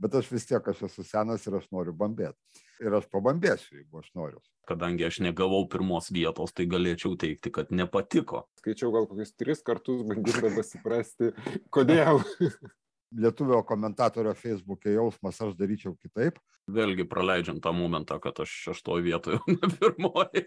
bet 0.00 0.16
aš 0.20 0.30
vis 0.32 0.48
tiek 0.48 0.66
aš 0.72 0.86
esu 0.88 1.04
senas 1.06 1.46
ir 1.46 1.58
aš 1.60 1.68
noriu 1.74 1.94
bambėti. 1.96 2.38
Ir 2.80 2.96
aš 2.96 3.06
pabambėsiu, 3.12 3.76
jeigu 3.80 4.00
aš 4.00 4.10
noriu. 4.16 4.40
Kadangi 4.68 5.04
aš 5.04 5.20
negavau 5.24 5.66
pirmos 5.68 6.08
vietos, 6.14 6.54
tai 6.56 6.68
galėčiau 6.70 7.16
teikti, 7.20 7.52
kad 7.52 7.72
nepatiko. 7.74 8.46
Skaičiau 8.62 8.92
gal 8.94 9.08
kokius 9.10 9.34
tris 9.36 9.64
kartus, 9.66 10.04
bandydamas 10.08 10.72
suprasti, 10.72 11.34
kodėl. 11.74 12.22
lietuvio 13.10 13.62
komentatorio 13.66 14.34
Facebook'e 14.34 14.94
jausmas 14.94 15.40
aš 15.42 15.54
daryčiau 15.58 15.96
kitaip. 15.98 16.38
Vėlgi 16.70 17.06
praleidžiam 17.10 17.58
tą 17.62 17.72
momentą, 17.74 18.20
kad 18.22 18.38
aš 18.44 18.52
šeštoje 18.68 19.02
vietoje, 19.06 19.40
o 19.40 19.56
ne 19.56 19.72
pirmoje. 19.74 20.46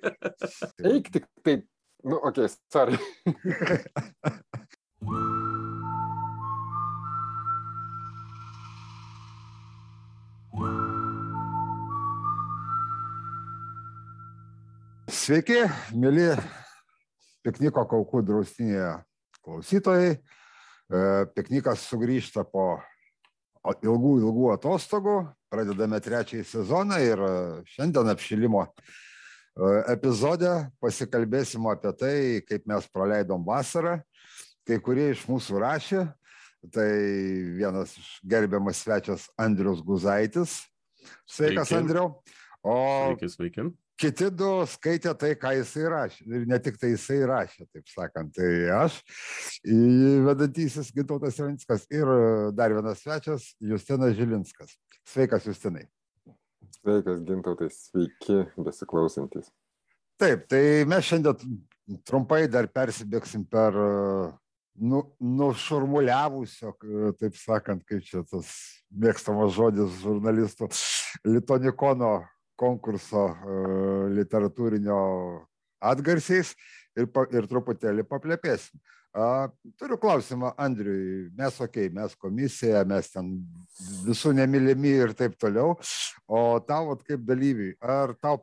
Eik 0.94 1.12
tik 1.12 1.28
taip. 1.44 1.68
Nu, 2.04 2.20
okei, 2.20 2.48
okay, 2.48 2.58
sorry. 2.72 2.98
Sveiki, 15.24 15.56
mėly 15.96 16.34
pikniko 17.46 17.86
kaukų 17.88 18.20
draustinėje 18.28 18.88
klausytojai. 19.46 20.18
E, 20.18 21.04
piknikas 21.32 21.86
sugrįžta 21.88 22.42
po 22.44 22.66
ilgų, 23.72 24.18
ilgų 24.20 24.50
atostogų. 24.58 25.14
Pradedame 25.54 26.02
trečiąjį 26.04 26.44
sezoną 26.50 26.98
ir 27.06 27.24
e, 27.24 27.30
šiandien 27.72 28.12
apšilimo 28.12 28.66
e, 28.68 28.74
epizode 29.94 30.52
pasikalbėsim 30.84 31.70
apie 31.72 31.94
tai, 32.02 32.18
kaip 32.50 32.68
mes 32.68 32.90
praleidom 32.92 33.46
vasarą. 33.48 34.02
Kai 34.68 34.82
kurie 34.84 35.06
iš 35.14 35.24
mūsų 35.30 35.62
rašė, 35.64 36.02
tai 36.68 36.90
vienas 37.62 37.96
gerbiamas 38.28 38.84
svečias 38.84 39.30
Andrius 39.40 39.80
Guzaitis. 39.88 40.60
Sveikas. 41.24 41.72
Andriu. 41.80 42.10
O 42.60 42.76
sveiki, 43.14 43.32
sveiki 43.32 43.70
kiti 44.00 44.30
du 44.34 44.50
skaitė 44.70 45.14
tai, 45.20 45.34
ką 45.40 45.54
jisai 45.58 45.88
rašė. 45.94 46.28
Ir 46.28 46.46
ne 46.50 46.60
tik 46.64 46.78
tai 46.82 46.94
jisai 46.94 47.20
rašė, 47.30 47.68
taip 47.72 47.90
sakant. 47.92 48.34
Tai 48.36 48.52
aš, 48.84 49.00
vedantysis 50.28 50.92
Gintautas 50.96 51.40
Jelinskas 51.40 51.88
ir 51.94 52.10
dar 52.58 52.76
vienas 52.76 53.04
svečias, 53.04 53.52
Justinas 53.62 54.16
Žilinskas. 54.18 54.78
Sveikas, 55.10 55.48
Justinai. 55.50 55.86
Sveikas, 56.80 57.22
Gintautai, 57.28 57.70
sveiki, 57.74 58.44
besiklausantis. 58.64 59.52
Taip, 60.22 60.48
tai 60.52 60.84
mes 60.88 61.06
šiandien 61.08 61.60
trumpai 62.08 62.46
dar 62.48 62.70
persibėgsim 62.72 63.44
per 63.50 63.76
nu, 64.74 65.02
nušurmuliavusio, 65.20 66.74
taip 67.20 67.36
sakant, 67.38 67.84
kaip 67.90 68.06
čia 68.08 68.24
tas 68.30 68.52
mėgstamas 68.90 69.54
žodis 69.58 70.00
žurnalistų, 70.02 70.70
Litonikono 71.28 72.16
konkurso 72.60 73.28
e, 73.34 73.60
literatūrinio 74.20 74.98
atgarsiais 75.84 76.54
ir, 76.98 77.10
ir 77.34 77.50
truputėlį 77.50 78.06
paplepėsim. 78.08 78.80
Turiu 79.78 80.00
klausimą 80.02 80.56
Andriui, 80.58 81.28
mes 81.38 81.60
ok, 81.62 81.76
mes 81.94 82.16
komisija, 82.18 82.82
mes 82.90 83.12
ten 83.14 83.28
visų 84.08 84.32
nemylimi 84.40 84.96
ir 85.04 85.14
taip 85.14 85.36
toliau, 85.38 85.76
o 86.26 86.42
tau 86.66 86.96
kaip 86.98 87.22
dalyviui, 87.28 87.76
ar 87.78 88.16
tau 88.18 88.40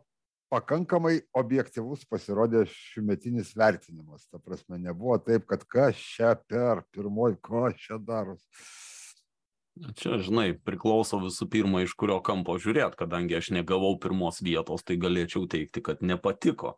pakankamai 0.51 1.17
objektivus 1.35 2.05
pasirodė 2.07 2.63
šiumetinis 2.71 3.51
vertinimas, 3.59 4.29
ta 4.31 4.39
prasme, 4.39 4.79
nebuvo 4.79 5.19
taip, 5.23 5.49
kad 5.51 5.67
kas 5.67 5.99
čia 5.99 6.37
per 6.39 6.85
pirmoji, 6.95 7.39
ko 7.43 7.67
čia 7.75 7.99
daros. 7.99 8.47
Čia, 9.97 10.19
žinai, 10.21 10.53
priklauso 10.67 11.19
visų 11.23 11.47
pirma, 11.51 11.81
iš 11.85 11.95
kurio 11.99 12.19
kampo 12.25 12.57
žiūrėt, 12.61 12.97
kadangi 13.01 13.39
aš 13.39 13.51
negavau 13.57 13.95
pirmos 14.01 14.43
vietos, 14.45 14.85
tai 14.85 14.99
galėčiau 15.01 15.47
teikti, 15.51 15.83
kad 15.85 16.03
nepatiko. 16.05 16.75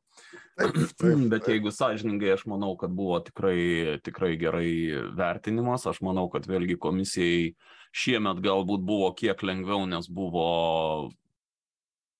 Taip, 0.60 0.76
taip, 0.76 0.92
taip. 1.00 1.24
Bet 1.32 1.48
jeigu 1.50 1.72
sąžiningai, 1.74 2.34
aš 2.36 2.44
manau, 2.50 2.74
kad 2.78 2.94
buvo 2.94 3.18
tikrai, 3.24 3.98
tikrai 4.06 4.36
gerai 4.40 4.70
vertinimas, 5.18 5.88
aš 5.90 6.02
manau, 6.06 6.28
kad 6.32 6.46
vėlgi 6.50 6.78
komisijai 6.82 7.52
šiemet 7.92 8.40
galbūt 8.44 8.86
buvo 8.86 9.10
kiek 9.18 9.42
lengviau, 9.44 9.82
nes 9.90 10.06
buvo 10.06 10.46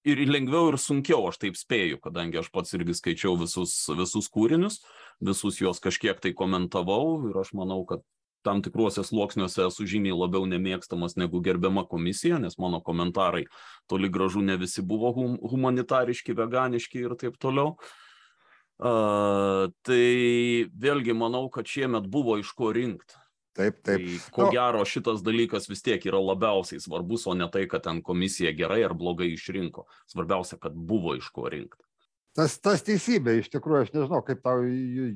ir 0.08 0.22
lengviau, 0.26 0.72
ir 0.72 0.80
sunkiau, 0.82 1.28
aš 1.30 1.38
taip 1.42 1.58
spėju, 1.58 2.00
kadangi 2.02 2.40
aš 2.40 2.50
pats 2.54 2.74
irgi 2.76 2.96
skaičiau 2.98 3.36
visus, 3.40 3.76
visus 3.98 4.28
kūrinius, 4.32 4.80
visus 5.22 5.60
juos 5.62 5.80
kažkiek 5.82 6.18
tai 6.22 6.34
komentavau 6.36 7.30
ir 7.30 7.38
aš 7.38 7.54
manau, 7.58 7.84
kad 7.88 8.02
tam 8.44 8.62
tikruose 8.64 9.04
sluoksniuose 9.06 9.66
esu 9.68 9.86
žymiai 9.88 10.16
labiau 10.16 10.46
nemėgstamas 10.50 11.16
negu 11.20 11.40
gerbiama 11.44 11.84
komisija, 11.88 12.40
nes 12.42 12.58
mano 12.62 12.82
komentarai 12.84 13.46
toli 13.90 14.10
gražu 14.12 14.42
ne 14.44 14.56
visi 14.60 14.82
buvo 14.82 15.12
hum, 15.16 15.36
humanitariški, 15.50 16.36
veganiški 16.38 17.04
ir 17.06 17.16
taip 17.20 17.38
toliau. 17.42 17.76
Uh, 18.82 19.68
tai 19.86 20.66
vėlgi 20.82 21.14
manau, 21.14 21.44
kad 21.54 21.68
šiemet 21.70 22.08
buvo 22.10 22.34
iš 22.40 22.50
ko 22.58 22.72
rinkti. 22.74 23.14
Taip, 23.54 23.82
taip. 23.84 24.00
Tai, 24.00 24.18
ko 24.32 24.46
no. 24.46 24.50
gero 24.54 24.82
šitas 24.88 25.20
dalykas 25.22 25.68
vis 25.68 25.84
tiek 25.84 26.02
yra 26.08 26.18
labiausiai 26.24 26.80
svarbus, 26.80 27.26
o 27.28 27.36
ne 27.36 27.46
tai, 27.52 27.66
kad 27.70 27.84
ten 27.84 28.00
komisija 28.02 28.50
gerai 28.56 28.80
ar 28.86 28.96
blogai 28.96 29.28
išrinko. 29.34 29.84
Svarbiausia, 30.10 30.58
kad 30.60 30.74
buvo 30.74 31.14
iš 31.18 31.28
ko 31.36 31.50
rinkti. 31.52 31.84
Tas, 32.36 32.56
tas 32.64 32.80
teisybė, 32.86 33.36
iš 33.42 33.50
tikrųjų, 33.52 33.84
aš 33.84 33.92
nežinau, 33.92 34.22
kaip 34.24 34.40
tau, 34.40 34.64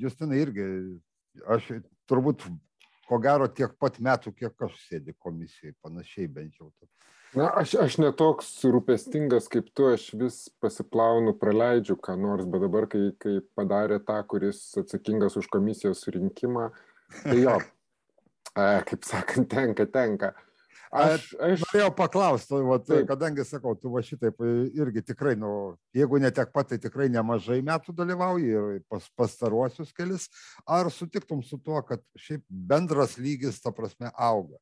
Justinai, 0.02 0.42
irgi, 0.44 0.66
aš 1.48 1.70
turbūt 2.10 2.44
ko 3.06 3.18
gero 3.22 3.48
tiek 3.48 3.74
pat 3.80 3.98
metų, 4.02 4.34
kiek 4.36 4.66
aš 4.66 4.76
sėdė 4.88 5.14
komisijai, 5.22 5.74
panašiai 5.82 6.28
bent 6.32 6.58
jau. 6.58 6.70
Na, 7.36 7.50
aš, 7.60 7.74
aš 7.82 7.98
netoks 8.00 8.48
rūpestingas 8.72 9.50
kaip 9.52 9.68
tu, 9.76 9.90
aš 9.92 10.08
vis 10.16 10.38
pasiplaunu, 10.62 11.34
praleidžiu 11.36 11.98
ką 12.00 12.14
nors, 12.20 12.46
bet 12.48 12.62
dabar, 12.64 12.86
kai, 12.88 13.10
kai 13.20 13.38
padarė 13.58 13.98
tą, 14.06 14.16
kuris 14.30 14.60
atsakingas 14.80 15.36
už 15.36 15.50
komisijos 15.52 16.04
surinkimą, 16.06 16.70
tai 17.24 17.36
jo, 17.42 17.58
kaip 18.88 19.04
sakant, 19.04 19.50
tenka, 19.52 19.88
tenka. 19.90 20.32
Aš, 20.96 21.26
aš 21.42 21.62
norėjau 21.66 21.90
paklausti, 21.96 22.58
va, 22.64 22.78
kadangi 23.08 23.44
sakau, 23.46 23.74
tu 23.78 23.90
va 23.92 24.02
šitaip 24.04 24.40
e, 24.40 24.52
irgi 24.78 25.02
tikrai, 25.12 25.34
nu, 25.38 25.50
jeigu 25.96 26.20
ne 26.22 26.30
tiek 26.34 26.52
pat, 26.54 26.70
tai 26.70 26.78
tikrai 26.82 27.08
nemažai 27.12 27.58
metų 27.66 27.94
dalyvauji 27.96 28.54
ir 28.54 28.78
pas, 28.90 29.08
pastaruosius 29.18 29.92
kelis, 29.96 30.28
ar 30.64 30.90
sutiktum 30.92 31.42
su 31.44 31.58
tuo, 31.60 31.82
kad 31.86 32.04
šiaip 32.20 32.44
bendras 32.48 33.18
lygis, 33.20 33.60
ta 33.64 33.74
prasme, 33.76 34.12
auga? 34.12 34.58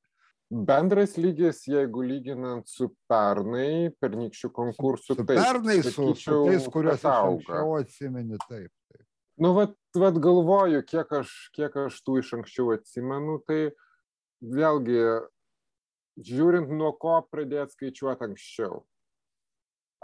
Bendras 0.54 1.16
lygis, 1.18 1.62
jeigu 1.70 2.04
lyginant 2.04 2.68
su 2.68 2.90
pernai, 3.10 3.90
pernykščių 4.02 4.50
konkursų, 4.54 5.14
su 5.14 5.22
taip, 5.22 5.38
pernai, 5.38 5.78
su, 5.82 6.10
su 6.18 6.40
tais, 6.50 6.66
kuriuos 6.70 7.06
anksčiau 7.10 7.78
atsimeni, 7.78 8.38
taip. 8.48 8.70
taip. 8.92 9.06
Nu, 9.40 9.54
vat, 9.56 9.72
vat 9.98 10.18
galvoju, 10.22 10.82
kiek 10.86 11.14
aš, 11.20 11.32
kiek 11.56 11.78
aš 11.86 11.96
tų 12.06 12.20
iš 12.20 12.34
anksčiau 12.38 12.74
atsimenu, 12.76 13.40
tai 13.48 13.72
vėlgi 14.44 15.00
žiūrint 16.20 16.72
nuo 16.72 16.92
ko 17.00 17.20
pradėt 17.30 17.74
skaičiuot 17.74 18.22
anksčiau. 18.26 18.82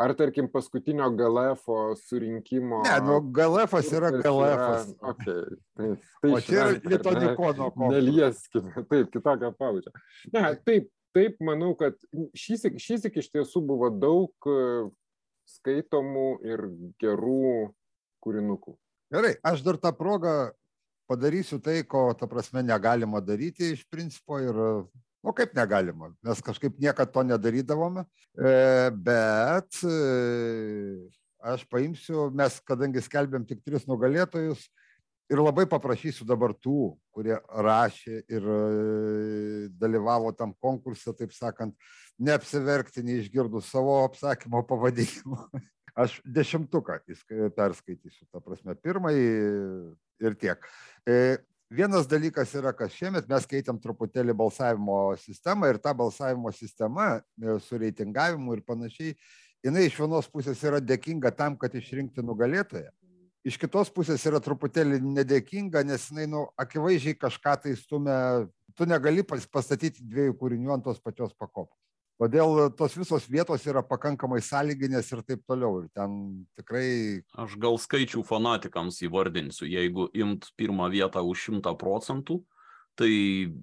Ar 0.00 0.15
tarkim 0.16 0.47
paskutinio 0.48 1.10
GLF 1.12 1.66
surinkimo. 2.00 2.78
Ne, 2.87 2.94
nu 3.04 3.19
GLF 3.37 3.75
yra 3.93 4.10
GLF. 4.15 4.94
Okay. 5.12 5.43
Tai, 5.76 5.91
tai 6.22 6.31
o 6.32 6.38
čia 6.41 6.62
yra 6.62 6.78
litonikono. 6.94 7.69
Ne, 7.82 7.91
nelieskime, 7.98 8.87
taip, 8.88 9.10
kitokio 9.12 9.53
paučio. 9.59 9.93
Ne, 10.32 10.54
taip, 10.65 10.88
taip, 11.16 11.37
manau, 11.44 11.75
kad 11.76 12.00
šį 12.32 12.56
sik 12.65 13.21
iš 13.21 13.28
tiesų 13.34 13.60
buvo 13.69 13.91
daug 13.92 14.48
e, 14.48 14.88
skaitomų 15.59 16.31
ir 16.48 16.65
gerų 17.03 17.69
kūrinukų. 18.24 18.77
Gerai, 19.13 19.34
aš 19.45 19.66
dar 19.66 19.77
tą 19.83 19.92
progą 19.97 20.34
padarysiu 21.10 21.59
tai, 21.60 21.80
ko, 21.84 22.09
ta 22.15 22.28
prasme, 22.30 22.63
negalima 22.65 23.21
daryti 23.21 23.72
iš 23.74 23.84
principo 23.91 24.39
ir 24.41 24.60
Nu, 25.21 25.34
kaip 25.37 25.53
negalima, 25.53 26.09
mes 26.25 26.39
kažkaip 26.41 26.78
niekada 26.81 27.13
to 27.13 27.22
nedarydavome, 27.28 28.07
e, 28.41 28.53
bet 29.05 29.83
e, 29.84 29.97
aš 31.45 31.67
paimsiu, 31.69 32.31
mes 32.33 32.57
kadangi 32.65 33.03
skelbėm 33.05 33.45
tik 33.49 33.61
tris 33.67 33.84
nugalėtojus 33.89 34.65
ir 35.31 35.43
labai 35.45 35.67
paprašysiu 35.69 36.25
dabar 36.28 36.55
tų, 36.57 36.95
kurie 37.13 37.37
rašė 37.37 38.22
ir 38.33 38.49
e, 38.55 38.63
dalyvavo 39.83 40.33
tam 40.39 40.57
konkurse, 40.57 41.13
taip 41.19 41.37
sakant, 41.37 41.77
neapsiverkti, 42.16 43.05
neišgirdus 43.05 43.69
savo 43.69 44.01
apsakymo 44.07 44.65
pavadinimo. 44.69 45.45
Aš 46.01 46.21
dešimtuką 46.25 46.97
perskaitysiu, 47.59 48.25
ta 48.31 48.41
prasme, 48.41 48.73
pirmąjį 48.78 49.31
ir 50.25 50.37
tiek. 50.41 50.69
Vienas 51.71 52.09
dalykas 52.11 52.51
yra, 52.59 52.72
kad 52.75 52.91
šiemet 52.91 53.28
mes 53.31 53.45
keitėm 53.47 53.77
truputėlį 53.78 54.34
balsavimo 54.34 55.15
sistemą 55.22 55.69
ir 55.71 55.77
ta 55.78 55.93
balsavimo 55.95 56.51
sistema 56.51 57.13
e, 57.15 57.53
su 57.63 57.78
reitingavimu 57.78 58.57
ir 58.57 58.63
panašiai, 58.67 59.13
jinai 59.63 59.84
iš 59.87 60.01
vienos 60.01 60.27
pusės 60.27 60.65
yra 60.67 60.81
dėkinga 60.83 61.31
tam, 61.39 61.55
kad 61.61 61.77
išrinkti 61.78 62.25
nugalėtoją. 62.27 62.91
Iš 63.47 63.61
kitos 63.63 63.93
pusės 63.95 64.27
yra 64.27 64.41
truputėlį 64.43 64.99
nedėkinga, 65.15 65.84
nes 65.87 66.09
jinai, 66.11 66.27
nu, 66.33 66.43
akivaizdžiai 66.59 67.15
kažką 67.22 67.55
tai 67.63 67.77
stumia, 67.78 68.19
tu 68.75 68.91
negali 68.91 69.23
pastatyti 69.23 70.03
dviejų 70.03 70.34
kūrinių 70.43 70.75
ant 70.75 70.89
tos 70.91 70.99
pačios 70.99 71.39
pakopos. 71.39 71.78
Todėl 72.21 72.67
tos 72.77 72.93
visos 73.01 73.25
vietos 73.33 73.63
yra 73.65 73.81
pakankamai 73.81 74.43
sąlyginės 74.45 75.07
ir 75.15 75.22
taip 75.25 75.41
toliau. 75.49 75.78
Ir 75.81 75.89
ten 75.97 76.45
tikrai. 76.59 77.22
Aš 77.41 77.55
gal 77.63 77.78
skaičių 77.81 78.21
fanatikams 78.28 79.01
įvardinsiu. 79.07 79.65
Jeigu 79.65 80.11
imt 80.13 80.51
pirmą 80.61 80.91
vietą 80.93 81.22
už 81.25 81.47
100 81.49 81.72
procentų, 81.81 82.43
tai 83.01 83.09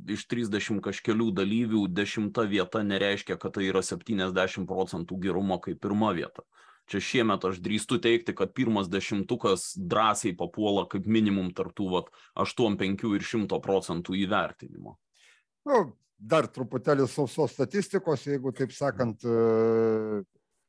iš 0.10 0.26
30 0.34 0.82
kažkelių 0.82 1.30
dalyvių 1.38 1.84
dešimta 1.94 2.48
vieta 2.50 2.82
nereiškia, 2.82 3.38
kad 3.38 3.54
tai 3.60 3.68
yra 3.70 3.84
70 3.86 4.66
procentų 4.66 5.20
gerumo 5.28 5.60
kaip 5.62 5.78
pirma 5.84 6.10
vieta. 6.18 6.42
Čia 6.90 7.04
šiemet 7.04 7.46
aš 7.46 7.60
drįstu 7.62 8.00
teikti, 8.02 8.34
kad 8.34 8.56
pirmas 8.58 8.88
dešimtukas 8.90 9.74
drąsiai 9.78 10.34
papuola 10.40 10.88
kaip 10.90 11.06
minimum 11.06 11.52
tartų 11.54 12.08
8, 12.34 12.78
5 12.80 13.06
ir 13.14 13.30
100 13.36 13.62
procentų 13.62 14.18
įvertinimo. 14.24 14.96
Nu, 15.68 15.82
dar 16.18 16.48
truputėlį 16.50 17.08
sausos 17.10 17.54
statistikos, 17.54 18.26
jeigu 18.28 18.52
taip 18.56 18.74
sakant, 18.76 19.24
e, 19.24 20.24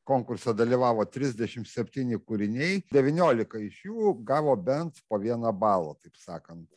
konkursą 0.08 0.54
dalyvavo 0.56 1.04
37 1.04 2.16
kūriniai, 2.24 2.82
19 2.92 3.64
iš 3.66 3.80
jų 3.88 4.14
gavo 4.24 4.54
bent 4.56 5.02
po 5.08 5.20
vieną 5.20 5.52
balą, 5.52 5.96
taip 6.00 6.16
sakant. 6.16 6.68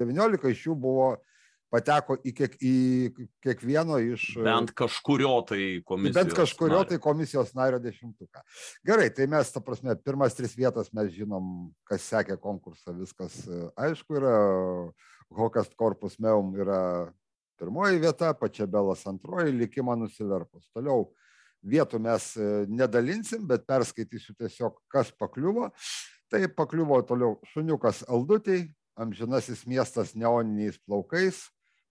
19 0.00 0.50
iš 0.50 0.64
jų 0.66 0.78
buvo 0.78 1.10
pateko 1.70 2.16
į, 2.26 2.32
kiek, 2.34 2.56
į 2.58 2.74
kiekvieno 3.44 4.00
iš. 4.02 4.24
E, 4.34 4.42
bent 4.46 4.72
kažkurio 4.76 5.36
tai 5.46 5.62
komisijos. 5.86 6.16
Bent 6.18 6.34
kažkurio 6.34 6.82
tai 6.90 6.98
komisijos 7.02 7.54
nario 7.58 7.78
dešimtuką. 7.82 8.42
Gerai, 8.86 9.12
tai 9.14 9.28
mes, 9.30 9.52
ta 9.54 9.62
prasme, 9.62 9.94
pirmas 10.02 10.34
tris 10.38 10.56
vietas 10.58 10.90
mes 10.96 11.12
žinom, 11.14 11.70
kas 11.86 12.08
sekė 12.10 12.40
konkursą, 12.42 12.96
viskas 12.98 13.44
e, 13.46 13.62
aišku 13.86 14.20
yra. 14.20 14.34
Hokast 15.30 15.76
Corpus 15.78 16.16
Meum 16.18 16.48
yra 16.58 17.06
pirmoji 17.60 18.00
vieta, 18.00 18.32
pačia 18.34 18.66
Belas 18.66 19.04
antroji, 19.08 19.52
likimą 19.60 19.98
nusiverpus. 20.00 20.70
Toliau 20.74 21.10
vietų 21.60 22.00
mes 22.00 22.32
e, 22.40 22.48
nedalinsim, 22.72 23.44
bet 23.48 23.66
perskaitysiu 23.68 24.34
tiesiog, 24.38 24.80
kas 24.90 25.12
pakliuvo. 25.12 25.68
Tai 26.30 26.42
pakliuvo 26.56 27.00
toliau 27.04 27.36
šuniukas 27.52 28.04
Aldutiai, 28.08 28.68
amžinasis 29.00 29.66
miestas 29.68 30.14
neoniniais 30.16 30.78
plaukais, 30.86 31.42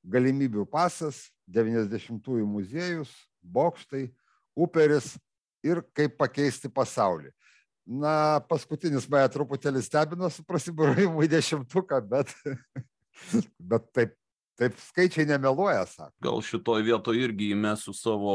galimybių 0.08 0.66
pasas, 0.72 1.28
90-ųjų 1.52 2.46
muziejus, 2.48 3.12
bokštai, 3.44 4.08
uperis 4.58 5.18
ir 5.66 5.84
kaip 5.94 6.16
pakeisti 6.20 6.72
pasaulį. 6.72 7.32
Na, 7.90 8.40
paskutinis 8.46 9.08
mane 9.10 9.30
truputėlį 9.34 9.82
stebino 9.82 10.30
su 10.30 10.44
prasibūrimu 10.46 11.24
į 11.26 11.32
dešimtuką, 11.32 12.04
bet, 12.10 12.32
bet 13.72 13.88
taip 13.98 14.14
Taip 14.60 14.80
skaičiai 14.84 15.28
nemeluoja, 15.30 15.86
sako. 15.88 16.16
Gal 16.24 16.42
šitoje 16.44 16.84
vietoje 16.88 17.24
irgi 17.24 17.54
įmesiu 17.56 17.94
savo 17.96 18.34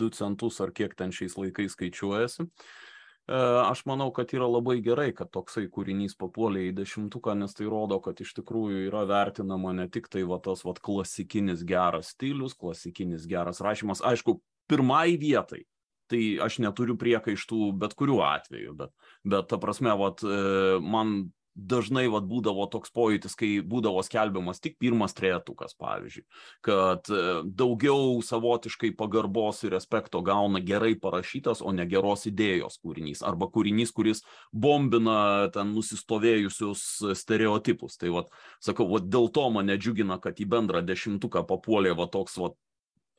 du 0.00 0.08
centus 0.16 0.60
ar 0.64 0.72
kiek 0.72 0.94
ten 0.96 1.12
šiais 1.12 1.36
laikais 1.36 1.76
skaičiuojasi. 1.76 2.46
E, 2.46 3.36
aš 3.36 3.84
manau, 3.86 4.08
kad 4.16 4.32
yra 4.34 4.48
labai 4.48 4.78
gerai, 4.84 5.10
kad 5.16 5.30
toksai 5.34 5.66
kūrinys 5.72 6.16
papuolė 6.18 6.64
į 6.70 6.76
dešimtuką, 6.80 7.36
nes 7.38 7.52
tai 7.58 7.68
rodo, 7.70 8.00
kad 8.02 8.18
iš 8.24 8.32
tikrųjų 8.40 8.86
yra 8.88 9.04
vertinama 9.10 9.74
ne 9.76 9.86
tik 9.92 10.08
tai 10.12 10.24
va, 10.28 10.40
tas 10.42 10.64
va, 10.66 10.74
klasikinis 10.74 11.66
geras 11.68 12.14
stilius, 12.16 12.56
klasikinis 12.58 13.28
geras 13.30 13.60
rašymas. 13.62 14.02
Aišku, 14.08 14.40
pirmai 14.72 15.12
vietai 15.20 15.66
tai 16.12 16.22
aš 16.44 16.58
neturiu 16.60 16.96
priekaištų 17.00 17.70
bet 17.80 17.94
kuriuo 17.96 18.20
atveju, 18.26 18.74
bet, 18.76 18.92
bet 19.24 19.48
ta 19.48 19.58
prasme, 19.60 19.94
vat, 19.96 20.20
e, 20.20 20.80
man 20.84 21.30
dažnai 21.54 22.06
vat 22.08 22.24
būdavo 22.24 22.64
toks 22.72 22.92
pojūtis, 22.96 23.34
kai 23.36 23.50
būdavo 23.66 24.00
skelbiamas 24.04 24.62
tik 24.62 24.78
pirmas 24.80 25.12
trejetukas, 25.16 25.74
pavyzdžiui, 25.80 26.24
kad 26.64 27.10
e, 27.12 27.42
daugiau 27.44 28.16
savotiškai 28.24 28.92
pagarbos 28.96 29.62
ir 29.66 29.74
respekto 29.76 30.22
gauna 30.24 30.62
gerai 30.64 30.94
parašytas, 31.00 31.60
o 31.60 31.74
ne 31.76 31.86
geros 31.88 32.24
idėjos 32.30 32.80
kūrinys, 32.82 33.22
arba 33.26 33.50
kūrinys, 33.52 33.92
kuris 33.92 34.24
bombina 34.52 35.50
ten 35.52 35.74
nusistovėjusius 35.76 36.86
stereotipus. 37.20 38.00
Tai 38.00 38.16
vat, 38.16 38.32
sakau, 38.64 38.88
vat 38.94 39.08
dėl 39.12 39.28
to 39.34 39.48
mane 39.52 39.76
džiugina, 39.76 40.18
kad 40.22 40.40
į 40.40 40.48
bendrą 40.48 40.80
dešimtuką 40.86 41.44
papuolė 41.48 41.96
va 41.98 42.08
toks 42.12 42.40
vat 42.40 42.56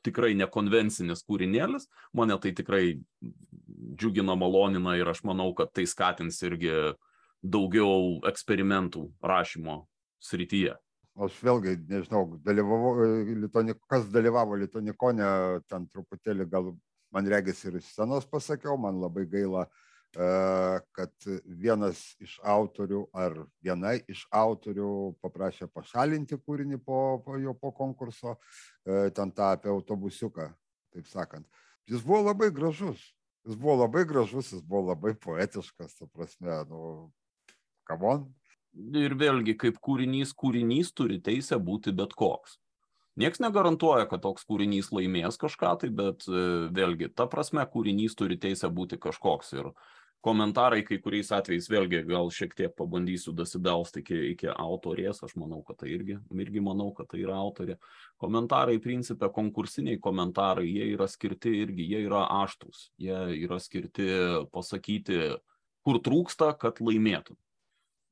tikrai 0.04 0.34
nekonvencinis 0.36 1.24
kūrinėlis, 1.24 1.88
mane 2.12 2.36
tai 2.42 2.52
tikrai 2.56 2.84
džiugina, 3.94 4.34
malonina 4.36 4.98
ir 4.98 5.08
aš 5.08 5.22
manau, 5.24 5.52
kad 5.56 5.72
tai 5.72 5.86
skatins 5.88 6.42
irgi 6.44 6.74
daugiau 7.44 8.22
eksperimentų 8.28 9.04
rašymo 9.22 9.82
srityje. 10.24 10.74
Aš 11.14 11.36
vėlgi, 11.46 11.76
nežinau, 11.86 12.24
dalyvavau, 12.42 13.04
litonik, 13.44 13.78
kas 13.90 14.08
dalyvavo 14.10 14.56
Litonikone, 14.58 15.26
ten 15.70 15.86
truputėlį 15.92 16.48
gal 16.50 16.72
man 17.14 17.28
regis 17.30 17.60
ir 17.68 17.78
scenos 17.84 18.26
pasakiau, 18.26 18.74
man 18.80 18.98
labai 18.98 19.22
gaila, 19.30 19.62
e, 20.16 20.26
kad 20.96 21.28
vienas 21.46 22.02
iš 22.24 22.40
autorių 22.42 23.04
ar 23.14 23.38
viena 23.62 23.94
iš 24.10 24.24
autorių 24.34 24.90
paprašė 25.22 25.70
pašalinti 25.70 26.40
kūrinį 26.42 26.80
po, 26.82 27.20
po 27.22 27.38
jo 27.38 27.54
po 27.54 27.70
konkurso, 27.70 28.34
e, 28.82 29.10
ten 29.14 29.30
tą 29.30 29.52
apie 29.54 29.70
autobusiuką, 29.70 30.50
taip 30.96 31.06
sakant. 31.12 31.46
Jis 31.86 32.02
buvo 32.02 32.24
labai 32.32 32.50
gražus, 32.50 33.12
jis 33.46 33.54
buvo 33.54 33.84
labai 33.84 34.02
gražus, 34.08 34.50
jis 34.50 34.66
buvo 34.66 34.88
labai 34.90 35.14
poetiškas, 35.14 36.00
ta 36.00 36.10
prasme, 36.10 36.64
nu, 36.66 36.80
Come 37.88 38.10
on. 38.10 38.26
Ir 38.74 39.14
vėlgi, 39.14 39.54
kaip 39.58 39.78
kūrinys, 39.84 40.32
kūrinys 40.34 40.90
turi 40.96 41.20
teisę 41.22 41.60
būti 41.62 41.92
bet 41.94 42.14
koks. 42.18 42.58
Niekas 43.14 43.38
negarantuoja, 43.38 44.08
kad 44.10 44.24
toks 44.24 44.42
kūrinys 44.48 44.88
laimės 44.90 45.38
kažką, 45.38 45.76
tai 45.78 45.90
bet 45.94 46.24
e, 46.26 46.40
vėlgi, 46.74 47.12
ta 47.14 47.28
prasme, 47.30 47.62
kūrinys 47.70 48.16
turi 48.18 48.34
teisę 48.42 48.66
būti 48.74 48.98
kažkoks. 48.98 49.52
Ir 49.54 49.68
komentarai 50.24 50.80
kai 50.82 50.98
kuriais 51.04 51.30
atvejais, 51.36 51.68
vėlgi, 51.70 52.00
gal 52.08 52.32
šiek 52.34 52.56
tiek 52.58 52.74
pabandysiu 52.74 53.36
dasibelsti 53.38 54.02
iki, 54.02 54.18
iki 54.32 54.50
autorės, 54.50 55.22
aš 55.22 55.36
manau, 55.38 55.60
kad 55.68 55.78
tai 55.84 55.92
irgi, 55.94 56.18
irgi 56.34 56.64
manau, 56.64 56.88
kad 56.96 57.12
tai 57.12 57.22
yra 57.22 57.38
autorė. 57.38 57.78
Komentarai, 58.18 58.80
principė, 58.82 59.30
konkursiniai 59.38 60.02
komentarai, 60.02 60.66
jie 60.66 60.90
yra 60.96 61.06
skirti 61.06 61.54
irgi, 61.60 61.86
jie 61.94 62.02
yra 62.08 62.24
aštus, 62.40 62.88
jie 62.98 63.22
yra 63.44 63.62
skirti 63.62 64.10
pasakyti, 64.50 65.22
kur 65.86 66.02
trūksta, 66.02 66.50
kad 66.58 66.82
laimėtum 66.82 67.38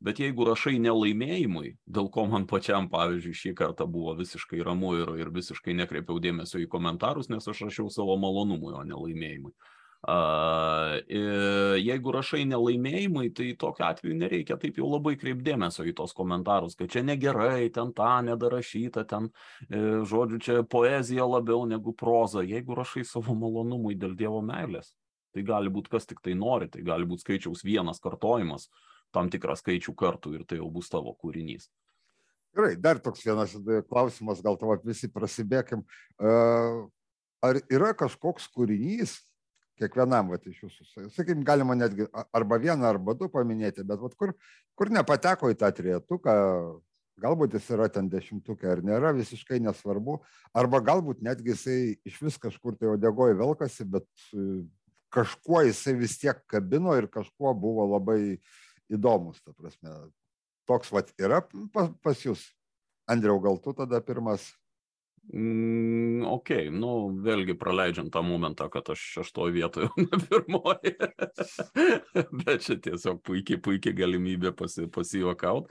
bet 0.03 0.21
jeigu 0.23 0.47
rašai 0.49 0.79
nelaimėjimui 0.83 1.77
dėl 1.87 2.09
ko 2.13 2.27
man 2.31 2.47
pačiam 2.51 2.89
pavyzdžiui 2.93 3.39
šį 3.39 3.53
kartą 3.59 3.87
buvo 3.91 4.17
visiškai 4.19 4.63
ramu 4.67 4.97
ir, 5.01 5.13
ir 5.23 5.31
visiškai 5.35 5.77
nekreipiau 5.79 6.21
dėmesio 6.23 6.63
į 6.63 6.71
komentarus, 6.73 7.31
nes 7.33 7.47
aš 7.49 7.67
rašiau 7.69 7.91
savo 7.93 8.19
malonumui, 8.21 8.75
o 8.75 8.83
ne 8.87 8.99
laimėjimui. 8.99 9.55
Uh, 10.03 10.99
jeigu 11.79 12.11
rašai 12.11 12.43
nelaimėjimai, 12.51 13.29
tai 13.31 13.53
tokiu 13.55 13.85
atveju 13.87 14.17
nereikia 14.19 14.57
taip 14.59 14.81
jau 14.81 14.89
labai 14.91 15.13
kreipdėmesio 15.21 15.87
į 15.87 15.93
tos 16.01 16.11
komentarus, 16.19 16.75
kad 16.75 16.91
čia 16.91 17.05
negerai, 17.07 17.71
ten 17.71 17.93
tą 17.95 18.17
nedarašyta, 18.27 19.05
ten, 19.07 19.31
e, 19.71 20.03
žodžiu, 20.03 20.41
čia 20.43 20.57
poezija 20.67 21.23
labiau 21.23 21.63
negu 21.71 21.95
proza. 21.95 22.43
Jeigu 22.43 22.75
rašai 22.75 23.05
savo 23.07 23.37
malonumui 23.39 23.95
dėl 23.95 24.19
Dievo 24.19 24.43
meilės, 24.43 24.91
tai 25.31 25.47
gali 25.47 25.71
būti 25.71 25.95
kas 25.95 26.11
tik 26.11 26.19
tai 26.19 26.35
nori, 26.35 26.67
tai 26.67 26.83
gali 26.83 27.07
būti 27.07 27.23
skaičiaus 27.23 27.63
vienas 27.63 28.03
kartojimas, 28.03 28.67
uh, 28.67 28.92
tam 29.15 29.31
tikrą 29.33 29.57
skaičių 29.59 29.95
kartų 29.99 30.37
ir 30.39 30.45
tai 30.49 30.59
jau 30.61 30.69
bus 30.73 30.91
tavo 30.93 31.15
kūrinys. 31.21 31.69
Gerai, 32.53 32.77
dar 32.77 33.01
toks 33.01 33.25
vienas 33.25 33.55
klausimas, 33.89 34.43
gal 34.45 34.59
tavo 34.61 34.77
visi 34.85 35.09
prasidėkim. 35.09 35.85
Ar 37.43 37.59
yra 37.73 37.93
kažkoks 37.97 38.49
kūrinys, 38.53 39.17
kiekvienam 39.81 40.35
vat, 40.35 40.45
iš 40.47 40.61
jūsų, 40.67 41.09
sakykim, 41.15 41.45
galima 41.49 41.75
netgi 41.79 42.07
arba 42.13 42.59
vieną, 42.61 42.85
arba 42.91 43.17
du 43.19 43.31
paminėti, 43.33 43.87
bet 43.89 44.03
vat, 44.05 44.15
kur, 44.21 44.35
kur 44.79 44.93
nepateko 44.93 45.49
į 45.51 45.57
tą 45.63 45.71
trietuką, 45.75 46.35
galbūt 47.23 47.57
jis 47.57 47.71
yra 47.73 47.89
ten 47.93 48.11
dešimtukė 48.13 48.69
ar 48.69 48.83
nėra, 48.85 49.15
visiškai 49.17 49.59
nesvarbu, 49.65 50.19
arba 50.53 50.83
galbūt 50.85 51.25
netgi 51.25 51.55
jisai 51.55 51.79
iš 52.09 52.21
vis 52.27 52.37
kažkur 52.43 52.77
tai 52.77 52.93
odegoje 52.93 53.39
velkasi, 53.41 53.89
bet 53.97 54.07
kažkuo 55.13 55.65
jisai 55.67 55.97
vis 55.97 56.19
tiek 56.21 56.37
kabino 56.53 56.93
ir 57.01 57.09
kažkuo 57.13 57.57
buvo 57.57 57.89
labai 57.95 58.21
uh, 58.37 58.61
įdomus, 58.93 59.43
ta 59.45 59.55
prasme. 59.57 59.95
Toks 60.69 60.93
vat 60.95 61.13
yra 61.21 61.43
pas, 61.75 61.91
pas 62.05 62.27
jūs. 62.27 62.45
Andriau, 63.11 63.41
gal 63.43 63.59
tu 63.63 63.75
tada 63.75 63.99
pirmas? 64.05 64.53
Mm, 65.31 66.25
ok, 66.27 66.51
nu 66.75 66.89
vėlgi 67.23 67.55
praleidžiant 67.59 68.11
tą 68.11 68.25
momentą, 68.27 68.67
kad 68.71 68.89
aš 68.91 69.03
šeštoje 69.17 69.55
vietoje, 69.55 69.91
ne 70.03 70.19
pirmoje. 70.25 70.95
Bet 72.43 72.65
čia 72.67 72.77
tiesiog 72.83 73.23
puikiai, 73.27 73.61
puikiai 73.63 73.95
galimybė 74.03 74.51
pasi, 74.59 74.89
pasijuokauti. 74.91 75.71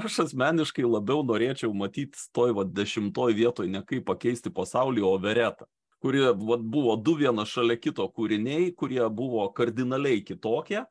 Aš 0.00 0.24
asmeniškai 0.26 0.86
labiau 0.86 1.22
norėčiau 1.26 1.70
matyti 1.78 2.26
toj 2.34 2.56
va, 2.58 2.66
dešimtoje 2.66 3.38
vietoje 3.38 3.70
ne 3.70 3.84
kaip 3.86 4.06
pakeisti 4.10 4.54
pasaulį, 4.54 5.06
o 5.06 5.14
veretą 5.22 5.70
kurie 6.02 6.26
vat, 6.30 6.62
buvo 6.62 6.96
du 6.96 7.16
vienas 7.18 7.50
šalia 7.50 7.78
kito 7.78 8.06
kūriniai, 8.14 8.70
kurie 8.78 9.02
buvo 9.10 9.46
kardinaliai 9.54 10.22
kitokie, 10.26 10.84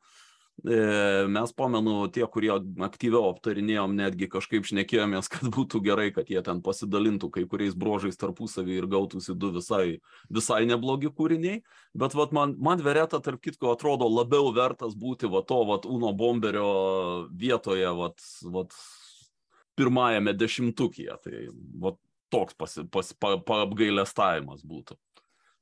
mes 0.64 1.52
pamenu, 1.54 2.08
tie, 2.10 2.24
kurie 2.26 2.50
aktyviau 2.82 3.28
aptarinėjom, 3.30 3.94
netgi 3.94 4.26
kažkaip 4.30 4.66
šnekėjomės, 4.66 5.30
kad 5.30 5.46
būtų 5.54 5.80
gerai, 5.86 6.08
kad 6.14 6.30
jie 6.30 6.42
ten 6.42 6.62
pasidalintų 6.64 7.30
kai 7.30 7.44
kuriais 7.46 7.76
brožais 7.78 8.18
tarpusavį 8.18 8.80
ir 8.80 8.88
gautųsi 8.90 9.36
du 9.38 9.52
visai, 9.54 10.00
visai 10.28 10.64
neblogi 10.66 11.12
kūriniai. 11.14 11.62
Bet 11.94 12.16
vat, 12.18 12.34
man, 12.34 12.56
man 12.58 12.82
Vereta, 12.82 13.20
tarp 13.22 13.42
kitko, 13.44 13.70
atrodo 13.76 14.08
labiau 14.10 14.50
vertas 14.54 14.96
būti 14.98 15.30
va 15.30 15.44
to 15.46 15.62
vat, 15.68 15.86
Uno 15.86 16.10
Bomberio 16.12 17.28
vietoje, 17.30 17.86
vat, 17.94 18.18
vat, 18.50 18.74
pirmajame 19.78 20.34
dešimtukyje. 20.34 21.20
Tai 21.22 21.44
vat, 21.86 22.00
toks 22.34 22.58
pasi, 22.58 22.82
pas, 22.90 23.12
pa, 23.14 23.36
paapgailestavimas 23.38 24.66
būtų. 24.66 24.98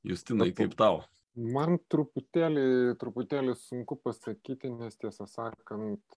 Justinai, 0.07 0.53
kaip 0.57 0.73
tau? 0.79 1.03
Man 1.37 1.77
truputėlį, 1.93 2.97
truputėlį 2.97 3.55
sunku 3.61 3.99
pasakyti, 4.01 4.71
nes 4.73 4.97
tiesą 4.97 5.27
sakant, 5.29 6.17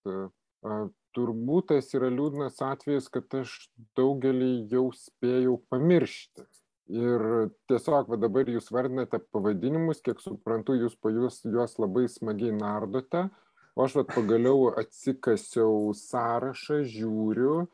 turbūt 1.15 1.67
tas 1.73 1.91
yra 1.97 2.07
liūdnas 2.13 2.61
atvejis, 2.63 3.09
kad 3.11 3.27
aš 3.41 3.57
daugelį 3.99 4.69
jau 4.71 4.85
spėjau 4.95 5.57
pamiršti. 5.71 6.47
Ir 6.89 7.51
tiesiog 7.69 8.07
va, 8.09 8.17
dabar 8.17 8.47
jūs 8.49 8.71
vardinate 8.73 9.19
pavadinimus, 9.35 9.99
kiek 10.01 10.23
suprantu, 10.23 10.73
jūs 10.79 10.95
po 10.95 11.11
jūs 11.13 11.43
juos 11.45 11.75
labai 11.77 12.07
smagiai 12.09 12.55
nardote, 12.55 13.27
o 13.75 13.85
aš 13.85 13.99
va, 13.99 14.07
pagaliau 14.07 14.71
atsikasiau 14.79 15.91
sąrašą, 15.99 16.81
žiūriu 16.95 17.67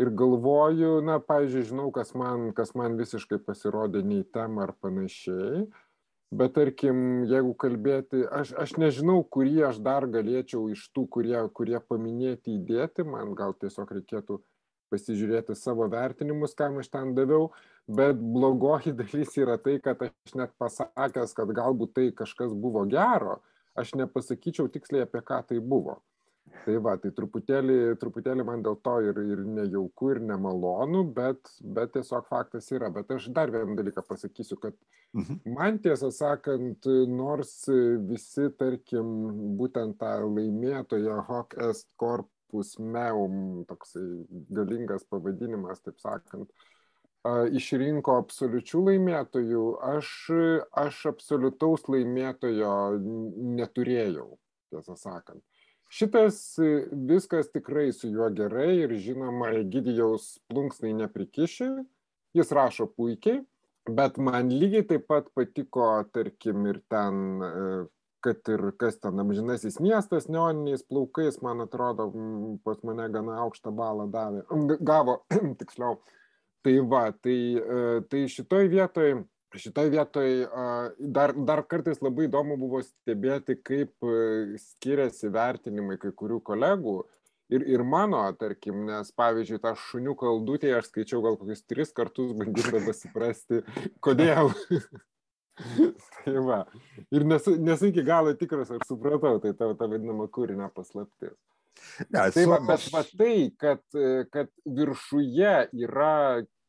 ir 0.00 0.12
galvoju, 0.16 0.98
na, 1.02 1.18
pavyzdžiui, 1.18 1.66
žinau, 1.72 1.88
kas 1.96 2.12
man, 2.14 2.52
kas 2.56 2.76
man 2.78 3.00
visiškai 3.00 3.40
pasirodė 3.42 4.04
nei 4.06 4.22
tema 4.36 4.68
ar 4.68 4.76
panašiai 4.78 5.64
bet 6.30 6.54
tarkim 6.54 7.26
jeigu 7.30 7.52
kalbėti 7.58 8.22
aš 8.40 8.52
aš 8.64 8.76
nežinau 8.78 9.18
kurį 9.36 9.64
aš 9.70 9.80
dar 9.82 10.06
galėčiau 10.06 10.68
iš 10.70 10.86
tų 10.94 11.06
kurie 11.16 11.40
kurie 11.58 11.80
paminėti 11.92 12.54
įdėti 12.54 13.06
man 13.06 13.34
gal 13.38 13.56
tiesiog 13.58 13.90
reikėtų 13.98 14.38
pasižiūrėti 14.90 15.56
savo 15.58 15.86
vertinimus 15.90 16.54
kam 16.58 16.78
aš 16.82 16.90
ten 16.94 17.14
daviau 17.18 17.50
bet 18.00 18.18
blogoji 18.18 18.94
dalis 19.00 19.34
yra 19.42 19.58
tai 19.58 19.78
kad 19.82 20.06
aš 20.06 20.36
net 20.38 20.54
pasakęs 20.62 21.34
kad 21.34 21.54
galbūt 21.58 21.96
tai 21.98 22.06
kažkas 22.22 22.54
buvo 22.54 22.86
gero 22.94 23.40
aš 23.78 23.96
nepasakyčiau 23.98 24.70
tiksliai 24.70 25.08
apie 25.08 25.22
ką 25.26 25.42
tai 25.50 25.58
buvo 25.58 25.98
tai 26.64 26.76
va 26.84 26.94
tai 27.00 27.10
truputėlį 27.16 27.76
truputėlį 28.00 28.44
man 28.46 28.64
dėl 28.64 28.76
to 28.84 28.96
ir 29.06 29.20
ir 29.22 29.42
nejauku 29.58 30.10
ir 30.14 30.20
nemalonu 30.30 31.02
bet 31.16 31.52
bet 31.76 31.92
tiesiog 31.96 32.26
faktas 32.30 32.70
yra 32.76 32.90
bet 32.94 33.10
aš 33.16 33.28
dar 33.36 33.52
vieną 33.54 33.76
dalyką 33.78 34.04
pasakysiu 34.08 34.58
kad 34.62 34.76
mhm. 35.16 35.40
man 35.56 35.78
tiesą 35.84 36.10
sakant 36.14 36.88
nors 37.10 37.54
visi 38.10 38.50
tarkim 38.60 39.14
būtent 39.60 39.98
tą 40.02 40.16
laimėtoją 40.26 41.20
hoc 41.28 41.56
est 41.68 41.88
corpus 42.00 42.76
meum 42.78 43.64
toksai 43.70 44.06
galingas 44.50 45.06
pavadinimas 45.08 45.82
taip 45.84 45.98
sakant 46.02 46.52
išrinko 47.60 48.16
absoliučių 48.22 48.86
laimėtojų 48.86 49.64
aš 49.94 50.12
aš 50.84 51.04
absoliutaus 51.12 51.84
laimėtojo 51.92 52.74
neturėjau 53.60 54.30
tiesą 54.70 54.96
sakant 54.96 55.44
šitas 55.90 56.58
e, 56.58 56.86
viskas 57.10 57.50
tikrai 57.52 57.90
su 57.92 58.08
juo 58.08 58.30
gerai 58.30 58.72
ir 58.84 58.94
žinoma 58.98 59.52
egidijaus 59.60 60.36
plunksnai 60.48 60.92
neprikiši. 61.04 61.70
Jis 62.34 62.52
rašo 62.54 62.86
puikiai 62.94 63.40
bet 63.88 64.18
man 64.18 64.50
lygiai 64.50 64.86
taip 64.86 65.06
pat 65.08 65.30
patiko 65.34 65.88
tarkim 66.12 66.66
ir 66.70 66.80
ten 66.92 67.42
e, 67.42 67.50
kad 68.24 68.52
ir 68.52 68.64
kas 68.80 68.98
ten 69.00 69.20
amžinasis 69.22 69.80
miestas 69.80 70.28
neoniniais 70.28 70.84
plaukais 70.84 71.40
man 71.42 71.64
atrodo 71.64 72.10
pas 72.64 72.82
mane 72.84 73.08
gana 73.12 73.38
aukštą 73.46 73.72
balą 73.76 74.06
davė 74.12 74.44
gavo 74.80 75.20
tiksliau. 75.60 76.00
Tai 76.60 76.74
va 76.92 77.06
tai 77.12 77.40
e, 77.56 78.00
tai 78.12 78.26
šitoj 78.28 78.68
vietoj 78.68 79.22
šitoj 79.58 79.90
vietoj 79.90 80.28
dar 80.98 81.32
dar 81.34 81.62
kartais 81.66 82.02
labai 82.04 82.28
įdomu 82.28 82.58
buvo 82.60 82.82
stebėti 82.84 83.56
kaip 83.58 84.10
skiriasi 84.62 85.32
vertinimai 85.34 85.98
kai 86.02 86.12
kurių 86.14 86.40
kolegų 86.46 87.00
ir 87.50 87.66
ir 87.74 87.82
mano 87.82 88.22
tarkim 88.38 88.84
nes 88.86 89.10
pavyzdžiui 89.18 89.60
tą 89.62 89.74
šuniuko 89.88 90.30
aldutėje 90.34 90.78
aš 90.78 90.90
skaičiau 90.92 91.22
gal 91.24 91.38
kokius 91.40 91.64
tris 91.66 91.94
kartus 91.96 92.34
bandydamas 92.38 93.02
suprasti 93.02 93.64
kodėl. 94.04 94.52
Tai 95.60 96.40
va. 96.46 96.62
Ir 97.12 97.26
nesu 97.28 97.56
nesu 97.60 97.90
iki 97.90 98.04
galo 98.06 98.32
tikras 98.38 98.70
ar 98.72 98.84
supratau 98.88 99.40
tai 99.42 99.52
ta 99.52 99.68
ta 99.76 99.88
vadinama 99.90 100.28
kūrinio 100.32 100.70
paslaptis. 100.72 101.34
Ne, 102.08 102.22
tai 102.32 102.46
va, 102.48 102.58
bet 102.64 102.86
va 102.92 103.02
tai, 103.04 103.34
kad, 103.60 103.82
kad 104.32 104.48
viršuje 104.78 105.52
yra 105.84 106.14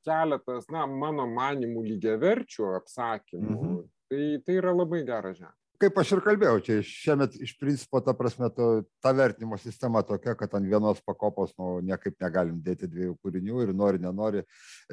keletas, 0.05 0.67
na, 0.74 0.86
mano 0.89 1.27
manimų 1.29 1.86
lygiaverčių 1.93 2.70
apsakymų, 2.81 3.58
mhm. 3.58 3.81
tai, 4.12 4.27
tai 4.46 4.62
yra 4.62 4.75
labai 4.75 5.03
gera 5.08 5.34
žemė. 5.34 5.55
Kaip 5.81 5.96
aš 5.98 6.12
ir 6.13 6.20
kalbėjau, 6.22 6.60
čia 6.62 6.75
šiemet 6.86 7.36
iš 7.41 7.55
principo 7.58 7.98
ta 8.05 8.13
prasme 8.13 8.51
to, 8.53 8.84
ta 9.01 9.15
vertinimo 9.17 9.58
sistema 9.58 10.03
tokia, 10.05 10.36
kad 10.38 10.51
ant 10.53 10.67
vienos 10.70 11.00
pakopos 11.01 11.55
nu, 11.58 11.79
niekaip 11.88 12.20
negalim 12.22 12.60
dėti 12.62 12.89
dviejų 12.91 13.15
kūrinių 13.17 13.63
ir 13.63 13.72
nori, 13.74 14.01
nenori, 14.03 14.43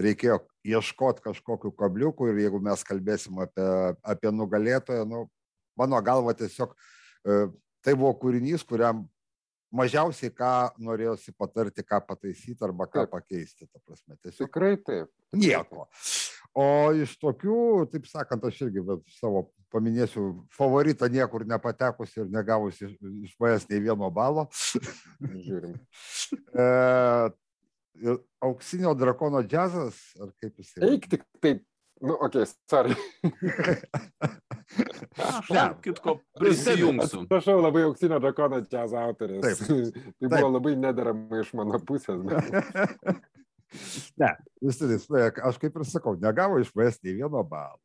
reikėjo 0.01 0.39
ieškoti 0.65 1.27
kažkokiu 1.27 1.75
kabliuku 1.77 2.31
ir 2.31 2.41
jeigu 2.47 2.63
mes 2.65 2.87
kalbėsim 2.89 3.37
apie, 3.45 3.69
apie 4.01 4.33
nugalėtoją, 4.33 5.05
nu, 5.11 5.27
mano 5.77 6.01
galva 6.01 6.33
tiesiog 6.39 6.73
e, 6.73 7.39
tai 7.85 7.93
buvo 7.93 8.15
kūrinys, 8.23 8.65
kuriam 8.65 9.05
mažiausiai 9.75 10.33
ką 10.35 10.53
norėjosi 10.83 11.35
patarti, 11.37 11.85
ką 11.85 12.01
pataisyti 12.09 12.65
arba 12.65 12.89
ką 12.89 13.05
taip. 13.05 13.13
pakeisti. 13.13 13.69
Ta 13.69 13.81
prasme, 13.85 14.17
tiesiog 14.23 14.49
Tikrai 14.49 14.77
taip. 14.81 15.13
Nieko. 15.37 15.89
O 16.59 16.67
iš 16.97 17.15
tokių, 17.21 17.87
taip 17.93 18.09
sakant, 18.09 18.45
aš 18.49 18.63
irgi 18.67 18.83
savo 19.19 19.49
paminėsiu 19.73 20.47
favoritą 20.57 21.11
niekur 21.13 21.45
nepatekusi 21.49 22.23
ir 22.23 22.31
negavusi 22.33 22.89
iš 23.27 23.35
manęs 23.41 23.69
nei 23.69 23.83
vieno 23.85 24.09
balo. 24.15 24.47
Žiūrim. 25.21 25.77
e, 26.65 28.17
auksinio 28.45 28.95
drakono 28.97 29.43
džiazas, 29.45 29.99
ar 30.23 30.33
kaip 30.41 30.63
jis 30.63 30.73
yra? 30.79 30.91
Eik 30.93 31.09
tik 31.13 31.27
taip, 31.43 31.63
nu, 32.01 32.15
okei, 32.15 32.43
okay, 32.43 32.53
sorry. 32.71 32.95
Aš 35.39 35.51
ne, 35.51 35.63
kitko 35.83 36.19
prisijungsiu. 36.39 37.25
Prašau, 37.29 37.61
labai 37.63 37.83
auksinio 37.89 38.19
drakono 38.23 38.61
džiaz 38.61 38.93
autoris. 38.93 39.43
Taip. 39.43 39.59
tai 40.19 40.29
buvo 40.29 40.37
Taip. 40.37 40.53
labai 40.53 40.77
nederamai 40.77 41.43
iš 41.43 41.53
mano 41.59 41.81
pusės. 41.89 42.23
Bet... 42.29 42.45
ne, 44.23 44.33
vis 44.65 44.81
tik, 44.81 45.43
aš 45.51 45.61
kaip 45.63 45.77
ir 45.77 45.87
sakau, 45.89 46.17
negavo 46.21 46.61
iš 46.63 46.73
manęs 46.77 47.01
nei 47.03 47.19
vieno 47.21 47.43
balo. 47.45 47.81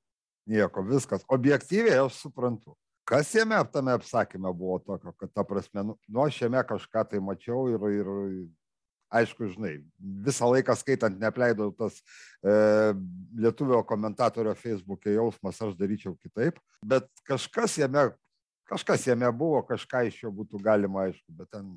Nieko, 0.49 0.83
viskas. 0.83 1.23
Objektyviai 1.31 2.01
aš 2.03 2.19
suprantu. 2.25 2.75
Kas 3.07 3.31
jame 3.35 3.57
tame 3.71 3.91
apsakyme 3.95 4.51
buvo 4.55 4.77
tokio, 4.79 5.11
kad 5.19 5.31
ta 5.35 5.43
prasme, 5.47 5.83
nu, 5.83 5.97
nu 6.07 6.23
aš 6.23 6.41
jame 6.41 6.61
kažką 6.67 7.03
tai 7.11 7.19
mačiau 7.23 7.65
ir, 7.71 7.83
ir 7.91 8.11
aišku, 9.13 9.49
žinai, 9.53 9.77
visą 10.25 10.49
laiką 10.51 10.75
skaitant 10.77 11.19
nepleidau 11.21 11.71
tas 11.77 11.99
e, 11.99 12.53
lietuvio 13.39 13.83
komentatorio 13.87 14.55
Facebook'e 14.57 15.15
jausmas, 15.15 15.61
aš 15.61 15.77
daryčiau 15.79 16.15
kitaip, 16.17 16.59
bet 16.85 17.09
kažkas 17.29 17.77
jame, 17.81 18.09
kažkas 18.69 19.07
jame 19.09 19.29
buvo, 19.35 19.61
kažką 19.69 20.07
iš 20.09 20.23
jo 20.25 20.33
būtų 20.33 20.61
galima, 20.63 21.07
aišku, 21.07 21.35
bet 21.37 21.51
ten, 21.53 21.69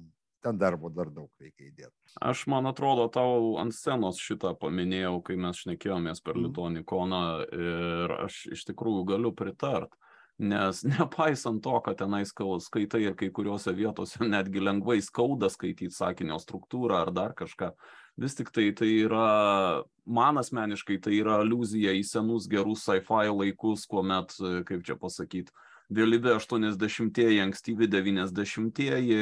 ten 0.45 0.59
darbo 0.61 0.91
dar 0.93 1.11
daug 1.13 1.31
reikia 1.43 1.69
įdėti. 1.69 1.95
Aš, 2.25 2.47
man 2.51 2.69
atrodo, 2.71 3.09
tau 3.13 3.55
ant 3.61 3.77
scenos 3.77 4.21
šitą 4.23 4.55
paminėjau, 4.61 5.19
kai 5.27 5.39
mes 5.41 5.63
šnekėjomės 5.65 6.25
per 6.25 6.39
mhm. 6.39 6.49
Litonikoną 6.49 7.23
ir 7.53 8.19
aš 8.23 8.43
iš 8.57 8.67
tikrųjų 8.73 9.07
galiu 9.13 9.35
pritart 9.37 9.93
nes 10.39 10.83
nepaisant 10.93 11.63
to 11.63 11.81
kad 11.81 11.99
tenais 11.99 12.33
skaitai 12.33 13.03
ir 13.03 13.15
kai 13.15 13.31
kuriose 13.31 13.73
vietose 13.73 14.25
netgi 14.25 14.61
lengvai 14.61 15.01
skauda 15.01 15.49
skaityt 15.49 15.93
sakinio 15.93 16.39
struktūrą 16.39 17.07
ar 17.07 17.13
dar 17.13 17.33
kažką 17.35 17.73
vis 18.17 18.35
tiktai 18.35 18.73
tai 18.73 18.91
yra 19.07 19.85
man 20.07 20.39
asmeniškai 20.39 21.01
tai 21.01 21.21
yra 21.21 21.41
aliuzija 21.41 21.93
į 21.97 22.05
senus 22.05 22.49
gerus 22.49 22.85
sci-fi 22.85 23.33
laikus 23.33 23.87
kuomet 23.87 24.37
kaip 24.69 24.85
čia 24.85 24.97
pasakyt 25.01 25.53
vėlyvi 25.95 26.33
aštuoniasdešimtieji 26.35 27.43
ankstyvi 27.45 27.87
devyniasdešimtieji 27.91 29.19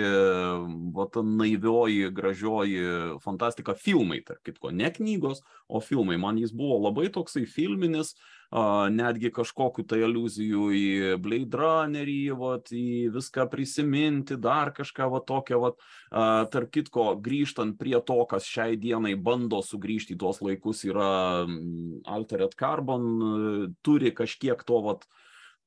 va 0.96 1.08
ta 1.12 1.24
naivioji 1.24 2.12
gražioji 2.14 3.18
fantastika 3.24 3.74
filmai 3.76 4.22
tarp 4.24 4.40
kitko 4.46 4.72
ne 4.72 4.88
knygos 4.94 5.42
o 5.68 5.82
filmai. 5.84 6.16
Man 6.20 6.40
jis 6.40 6.54
buvo 6.56 6.80
labai 6.86 7.10
toksai 7.12 7.44
filminis 7.44 8.14
netgi 8.94 9.32
kažkokiu 9.34 9.82
tai 9.88 10.04
aliuzijų 10.06 10.64
į 10.78 10.88
Blade 11.22 11.58
Runnerį, 11.58 12.34
vat, 12.38 12.70
į 12.70 13.10
viską 13.14 13.48
prisiminti, 13.50 14.36
dar 14.38 14.70
kažką 14.76 15.08
va 15.10 15.20
tokio, 15.26 15.58
vat, 15.64 15.80
tarp 16.52 16.70
kitko, 16.70 17.16
grįžtant 17.24 17.78
prie 17.80 17.98
to, 18.06 18.20
kas 18.30 18.46
šiai 18.46 18.78
dienai 18.78 19.16
bando 19.16 19.58
sugrįžti 19.64 20.14
į 20.14 20.20
tuos 20.22 20.40
laikus, 20.44 20.84
yra 20.86 21.46
Altered 22.06 22.54
Carbon, 22.54 23.74
turi 23.82 24.14
kažkiek 24.14 24.62
to 24.62 24.80
vat, 24.86 25.08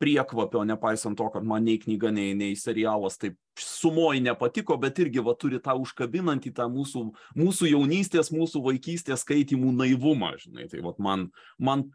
priekvapio, 0.01 0.63
nepaisant 0.67 1.17
to, 1.17 1.27
kad 1.33 1.45
man 1.45 1.65
nei 1.65 1.77
knyga, 1.81 2.11
nei, 2.13 2.33
nei 2.37 2.55
serialas 2.59 3.17
taip 3.21 3.37
sumoji 3.57 4.21
nepatiko, 4.25 4.77
bet 4.81 4.99
irgi 5.01 5.23
va 5.25 5.33
turi 5.39 5.59
tą 5.63 5.77
užkabinantį 5.81 6.53
tą 6.57 6.67
mūsų, 6.71 7.03
mūsų 7.37 7.71
jaunystės, 7.71 8.31
mūsų 8.33 8.61
vaikystės 8.67 9.25
skaitimų 9.25 9.73
naivumą, 9.79 10.35
žinai. 10.41 10.67
Tai 10.71 10.83
va 10.85 10.93
man, 11.01 11.29
man 11.57 11.87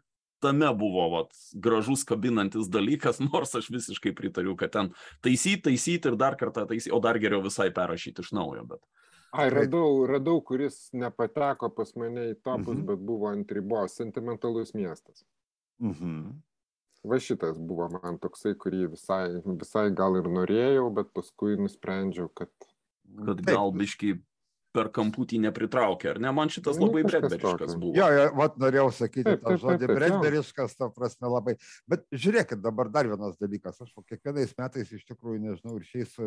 tame 0.43 0.73
buvo 0.75 1.07
vat, 1.15 1.31
gražus 1.55 2.03
kabinantis 2.07 2.67
dalykas, 2.71 3.21
nors 3.31 3.55
aš 3.55 3.71
visiškai 3.73 4.15
pritariu, 4.17 4.57
kad 4.59 4.75
ten 4.75 4.91
taisyti, 5.23 5.63
taisyti 5.69 6.11
ir 6.11 6.19
dar 6.19 6.37
kartą 6.39 6.67
taisyti, 6.69 6.93
o 6.95 6.99
dar 7.03 7.19
geriau 7.23 7.43
visai 7.45 7.71
perrašyti 7.75 8.25
iš 8.25 8.33
naujo. 8.35 8.67
Bet... 8.75 8.83
Ai, 9.33 9.47
radau, 9.49 10.03
radau, 10.09 10.41
kuris 10.45 10.89
nepateko 10.93 11.71
pas 11.73 11.95
mane 11.97 12.33
į 12.33 12.39
topus, 12.43 12.75
mhm. 12.75 12.87
bet 12.91 13.05
buvo 13.07 13.31
ant 13.31 13.53
ribos, 13.55 13.95
sentimentalus 13.97 14.75
miestas. 14.77 15.23
Mhm. 15.81 16.41
Va 17.03 17.19
šitas 17.19 17.57
buvo 17.59 17.89
man 17.91 18.19
toksai, 18.23 18.53
kurį 18.55 18.85
visai, 18.93 19.25
visai 19.59 19.89
gal 19.91 20.15
ir 20.19 20.29
norėjau, 20.31 20.85
bet 20.95 21.11
paskui 21.15 21.57
nusprendžiau, 21.59 22.29
kad... 22.31 22.51
Kad 23.27 23.41
gal 23.45 23.73
biškai 23.75 24.13
per 24.73 24.89
kamputį 24.93 25.39
nepritraukia, 25.45 26.13
ar 26.13 26.19
ne? 26.23 26.31
Man 26.35 26.49
šitas 26.53 26.79
nu, 26.79 26.87
labai 26.87 27.03
nu, 27.03 27.09
bredberiškas 27.11 27.75
buvo. 27.77 27.93
Jo, 27.97 28.07
jo, 28.13 28.23
vat 28.39 28.55
norėjau 28.61 28.87
sakyti 28.97 29.25
taip, 29.27 29.43
tą 29.43 29.57
žodį 29.61 29.89
bredberiškas, 29.91 30.73
ta 30.79 30.89
prasme 30.93 31.29
labai. 31.29 31.55
Bet 31.89 32.07
žiūrėkit, 32.09 32.61
dabar 32.63 32.89
dar 32.93 33.09
vienas 33.09 33.37
dalykas. 33.41 33.77
Aš 33.85 33.93
kiekvienais 34.09 34.55
metais 34.57 34.95
iš 34.97 35.05
tikrųjų 35.11 35.43
nežinau 35.43 35.77
ir 35.77 35.85
šiais 35.89 36.17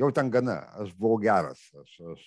jau 0.00 0.10
ten 0.16 0.32
gana, 0.34 0.56
aš 0.82 0.90
buvau 0.98 1.20
geras. 1.22 1.62
Aš, 1.78 1.94
aš, 2.14 2.26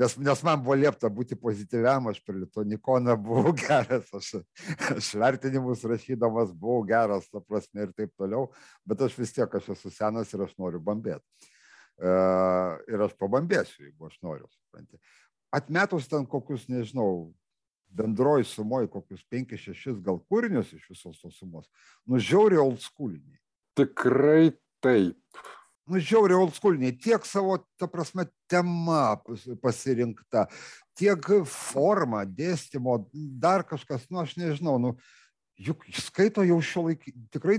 nes, 0.00 0.18
nes 0.26 0.44
man 0.48 0.62
buvo 0.64 0.78
liepta 0.80 1.10
būti 1.12 1.38
pozityviam, 1.38 2.10
aš 2.10 2.22
per 2.26 2.40
Litonikoną 2.40 3.16
buvau 3.22 3.54
geras, 3.64 4.10
aš, 4.18 4.34
aš 4.96 5.14
vertinimus 5.22 5.86
rašydamas 5.88 6.54
buvau 6.56 6.82
geras, 6.88 7.30
ta 7.30 7.42
prasme 7.44 7.86
ir 7.86 7.94
taip 7.94 8.14
toliau, 8.18 8.48
bet 8.88 9.06
aš 9.06 9.18
vis 9.20 9.34
tiek 9.36 9.58
aš 9.60 9.74
esu 9.76 9.94
senas 9.94 10.32
ir 10.34 10.46
aš 10.48 10.56
noriu 10.58 10.82
bambėti 10.82 11.51
ir 12.02 13.04
aš 13.06 13.14
pabambėsiu, 13.20 13.86
jeigu 13.86 14.08
aš 14.08 14.18
noriu, 14.24 14.48
supranti. 14.50 14.98
Atmetus 15.54 16.08
ten 16.10 16.26
kokius, 16.26 16.66
nežinau, 16.72 17.30
bendroji 17.92 18.48
sumoji 18.48 18.90
kokius 18.92 19.24
5-6 19.32 20.00
gal 20.04 20.20
kūrinius 20.30 20.72
iš 20.72 20.86
visos 20.90 21.20
tos 21.20 21.36
sumos, 21.38 21.68
nu 22.08 22.20
žiauriai 22.20 22.62
old 22.62 22.80
schooliniai. 22.80 23.40
Tikrai 23.78 24.52
taip. 24.84 25.42
Nu 25.88 26.00
žiauriai 26.00 26.40
old 26.40 26.54
schooliniai, 26.56 26.94
tiek 26.96 27.24
savo, 27.28 27.58
ta 27.76 27.88
prasme, 27.90 28.24
tema 28.50 29.18
pasirinkta, 29.60 30.46
tiek 30.96 31.28
forma, 31.50 32.22
dėstymo, 32.24 33.02
dar 33.12 33.66
kažkas, 33.68 34.08
nu 34.10 34.22
aš 34.22 34.38
nežinau, 34.40 34.78
nu 34.80 34.94
juk 35.60 35.84
skaito 35.98 36.44
jau 36.46 36.58
šio 36.64 36.86
laikį, 36.88 37.14
tikrai 37.34 37.58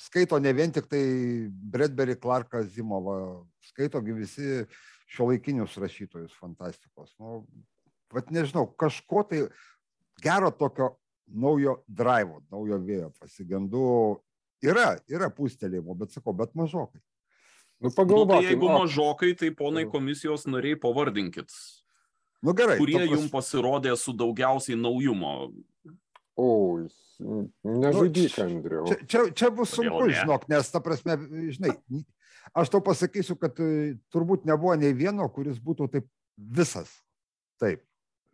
skaito 0.00 0.38
ne 0.40 0.52
vien 0.56 0.72
tik 0.72 0.88
tai 0.88 1.02
Bredberį, 1.50 2.16
Clarką, 2.22 2.62
Zimovą, 2.72 3.44
skaito 3.68 4.00
visi 4.04 4.64
šio 5.10 5.28
laikinius 5.30 5.76
rašytojus 5.80 6.36
fantastikos. 6.38 7.12
Nu, 7.18 7.44
vat 8.14 8.30
nežinau, 8.30 8.66
kažko 8.78 9.24
tai 9.28 9.44
gero 10.22 10.50
tokio 10.50 10.94
naujo 11.26 11.80
drivo, 11.86 12.42
naujo 12.50 12.80
vėjo 12.84 13.12
pasigendu. 13.20 13.84
Yra, 14.60 14.98
yra 15.08 15.30
pustelėjimo, 15.32 15.94
bet 15.96 16.12
sakau, 16.12 16.34
bet 16.36 16.52
mažokai. 16.58 17.00
Nu, 17.80 17.88
pagalvokime. 17.96 18.26
Nu, 18.26 18.40
tai 18.42 18.50
jeigu 18.50 18.68
mažokai, 18.68 19.30
tai 19.40 19.50
ponai 19.56 19.86
komisijos 19.88 20.44
nariai 20.50 20.76
pavardinkit. 20.76 21.54
Nu, 22.44 22.52
gerai. 22.56 22.76
Kurie 22.80 22.98
pras... 22.98 23.12
jums 23.14 23.30
pasirodė 23.32 23.94
su 23.96 24.12
daugiausiai 24.16 24.76
naujumo? 24.80 25.32
Oi, 26.40 26.88
nežudyk, 27.64 28.36
nu, 28.36 28.44
Andriu. 28.44 28.84
Čia, 28.88 28.98
čia, 29.04 29.22
čia 29.36 29.50
bus 29.52 29.72
sunku, 29.76 30.06
ne? 30.08 30.14
žinok, 30.20 30.46
nes 30.52 30.70
ta 30.72 30.80
prasme, 30.84 31.16
žinai, 31.56 31.74
aš 32.54 32.72
tau 32.72 32.80
pasakysiu, 32.84 33.36
kad 33.40 33.58
e, 33.62 33.94
turbūt 34.14 34.48
nebuvo 34.48 34.74
nei 34.78 34.94
vieno, 34.96 35.28
kuris 35.32 35.60
būtų 35.62 35.88
taip 35.92 36.08
visas. 36.36 36.92
Taip, 37.60 37.82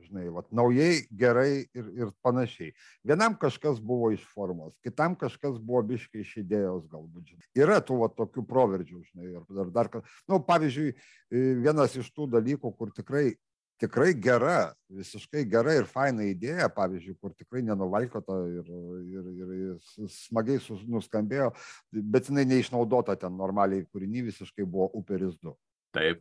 žinai, 0.03 0.27
vat, 0.33 0.47
naujai, 0.55 1.07
gerai 1.11 1.67
ir, 1.75 1.89
ir 1.99 2.13
panašiai. 2.25 2.73
Vienam 3.07 3.35
kažkas 3.41 3.81
buvo 3.83 4.13
iš 4.15 4.23
formos, 4.31 4.77
kitam 4.87 5.17
kažkas 5.19 5.59
buvo 5.59 5.83
biškai 5.91 6.23
iš 6.23 6.37
idėjos 6.45 6.87
galbūt. 6.93 7.33
Žinai. 7.33 7.49
Yra 7.65 7.81
tų 7.85 8.01
vat, 8.05 8.17
tokių 8.19 8.47
proveržių, 8.47 9.03
žinai, 9.11 9.33
ir 9.35 9.49
dar, 9.51 9.73
dar, 9.75 9.91
nu, 10.31 10.41
pavyzdžiui, 10.47 10.95
e, 10.95 11.45
vienas 11.65 11.99
iš 11.99 12.13
tų 12.15 12.31
dalykų, 12.37 12.73
kur 12.79 12.95
tikrai 12.97 13.33
tikrai 13.81 14.15
gera, 14.21 14.73
visiškai 14.93 15.45
gera 15.51 15.75
ir 15.77 15.87
faina 15.91 16.25
idėja, 16.27 16.69
pavyzdžiui, 16.73 17.17
kur 17.21 17.35
tikrai 17.37 17.63
nenuvalkota 17.67 18.39
ir, 18.51 18.73
ir, 19.05 19.31
ir, 19.33 19.55
ir 19.69 20.11
smagiai 20.13 20.61
nuskambėjo, 20.89 21.53
bet 21.93 22.31
jinai 22.31 22.47
neišnaudota 22.49 23.17
ten 23.21 23.37
normaliai 23.37 23.87
kūrinį, 23.87 24.29
visiškai 24.31 24.67
buvo 24.67 24.91
Uperis 25.01 25.37
2. 25.43 25.55
Taip, 25.97 26.21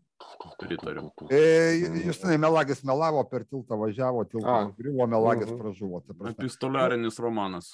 pritariu. 0.62 1.10
E, 1.28 2.02
Justinai 2.06 2.38
Melagis 2.39 2.80
melavo, 2.88 3.20
per 3.28 3.44
tiltą 3.44 3.76
važiavo, 3.82 4.24
tiltas 4.32 4.72
griuvo, 4.78 5.08
Melagis 5.12 5.50
mhm. 5.50 5.60
pražuvo. 5.60 6.04
Epistoliarinis 6.32 7.20
romanas. 7.20 7.74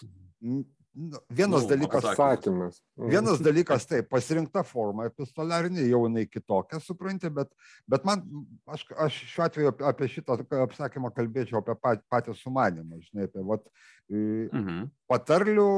Nu, 0.94 1.20
vienas 1.30 1.64
nu, 1.64 1.70
dalykas 1.70 2.06
atsakymas. 2.06 2.82
Mhm. 3.00 3.10
Vienas 3.10 3.40
dalykas 3.40 3.86
taip, 3.88 4.10
pasirinkta 4.12 4.64
forma 4.68 5.06
epistoliarinė, 5.08 5.86
jau 5.88 6.02
jinai 6.04 6.26
kitokia, 6.28 6.82
supranti, 6.84 7.32
bet, 7.32 7.48
bet 7.88 8.04
man, 8.08 8.26
aš, 8.68 8.84
aš 9.00 9.22
šiuo 9.32 9.46
atveju 9.46 9.72
apie 9.88 10.10
šitą 10.12 10.36
apsakymą 10.66 11.14
kalbėčiau 11.16 11.62
apie 11.62 11.78
patį 12.12 12.36
sumanimą, 12.42 13.00
žinai, 13.06 13.30
apie 13.30 13.46
vat, 13.48 13.64
mhm. 14.12 14.90
patarlių 15.12 15.72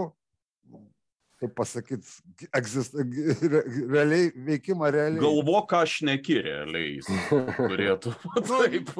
kaip 1.43 1.53
pasakyt, 1.57 2.07
egzist, 2.55 2.95
realiai 2.95 4.29
veikimą 4.47 4.89
realiai. 4.93 5.21
Galvo, 5.21 5.59
ką 5.69 5.81
aš 5.85 5.97
neki 6.07 6.37
realiai 6.45 7.01
turėtų 7.57 8.13
nu, 8.13 8.43
taip 8.47 8.91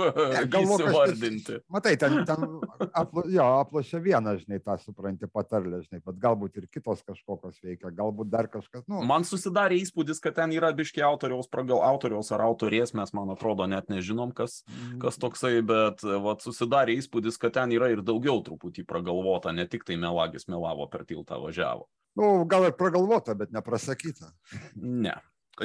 įsivardinti. 0.60 1.60
Matai, 1.74 1.96
ten, 2.02 2.20
ten 2.28 2.46
aplo, 2.92 3.26
jo, 3.32 3.48
aplošia 3.64 4.02
vieną, 4.04 4.36
žinai, 4.42 4.60
tą 4.64 4.76
supranti 4.82 5.30
patarlę, 5.32 5.84
žinai, 5.86 6.02
bet 6.04 6.20
galbūt 6.24 6.60
ir 6.62 6.68
kitos 6.72 7.04
kažkokios 7.08 7.62
veikia, 7.64 7.94
galbūt 7.96 8.32
dar 8.34 8.50
kažkas. 8.52 8.86
Nu. 8.92 9.04
Man 9.08 9.28
susidarė 9.28 9.80
įspūdis, 9.84 10.22
kad 10.24 10.38
ten 10.42 10.54
yra 10.56 10.74
biški 10.76 11.04
autoriaus, 11.06 11.50
pragal 11.52 11.84
autoriaus 11.86 12.32
ar 12.36 12.44
autorės, 12.48 12.96
mes 12.98 13.16
man 13.16 13.32
atrodo 13.34 13.68
net 13.70 13.90
nežinom, 13.94 14.34
kas, 14.36 14.62
mm. 14.68 15.00
kas 15.04 15.20
toksai, 15.22 15.56
bet 15.66 16.04
vat, 16.04 16.44
susidarė 16.44 16.98
įspūdis, 17.00 17.40
kad 17.42 17.56
ten 17.60 17.74
yra 17.76 17.92
ir 17.94 18.04
daugiau 18.06 18.44
truputį 18.46 18.86
pragalvota, 18.90 19.54
ne 19.56 19.68
tik 19.70 19.88
tai 19.88 20.00
melagis 20.00 20.50
melavo 20.52 20.90
per 20.92 21.08
tiltą 21.08 21.40
važiavo. 21.42 21.88
Nu, 22.20 22.34
gal 22.50 22.68
ir 22.70 22.76
pragalvota, 22.78 23.36
bet 23.38 23.54
neprasakyta. 23.56 24.30
Ne, 24.76 25.16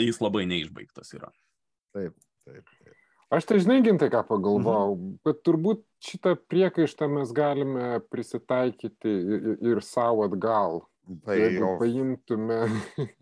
jis 0.00 0.20
labai 0.24 0.46
neišbaigtas 0.48 1.12
yra. 1.18 1.32
Taip, 1.96 2.14
taip. 2.44 2.64
taip. 2.64 2.94
Aš 3.28 3.44
tai 3.44 3.58
žinai, 3.61 3.82
gintai, 3.84 4.08
ką 4.08 4.22
pagalvojau, 4.24 4.94
mhm. 4.94 5.16
kad 5.26 5.42
turbūt 5.44 5.82
šitą 6.04 6.32
priekaištą 6.48 7.11
mes 7.12 7.32
galime 7.37 7.98
prisitaikyti 8.08 9.12
ir, 9.12 9.50
ir 9.74 9.82
savo 9.84 10.24
atgal. 10.24 10.80
Tai 11.24 11.37
jau 11.40 11.74
paimtume. 11.80 12.56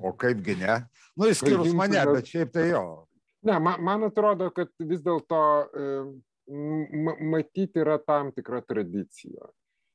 O 0.03 0.11
kaipgi 0.19 0.57
ne? 0.59 0.79
Nu, 1.19 1.29
išskyrus 1.31 1.75
mane, 1.79 2.01
bet 2.11 2.31
šiaip 2.31 2.55
tai 2.55 2.69
jo. 2.73 2.85
Ne, 3.47 3.59
man, 3.63 3.83
man 3.87 4.07
atrodo, 4.09 4.49
kad 4.55 4.73
vis 4.83 5.03
dėlto 5.05 5.43
e, 5.67 5.91
matyti 7.31 7.83
yra 7.83 7.99
tam 8.03 8.33
tikra 8.35 8.63
tradicija. 8.67 9.51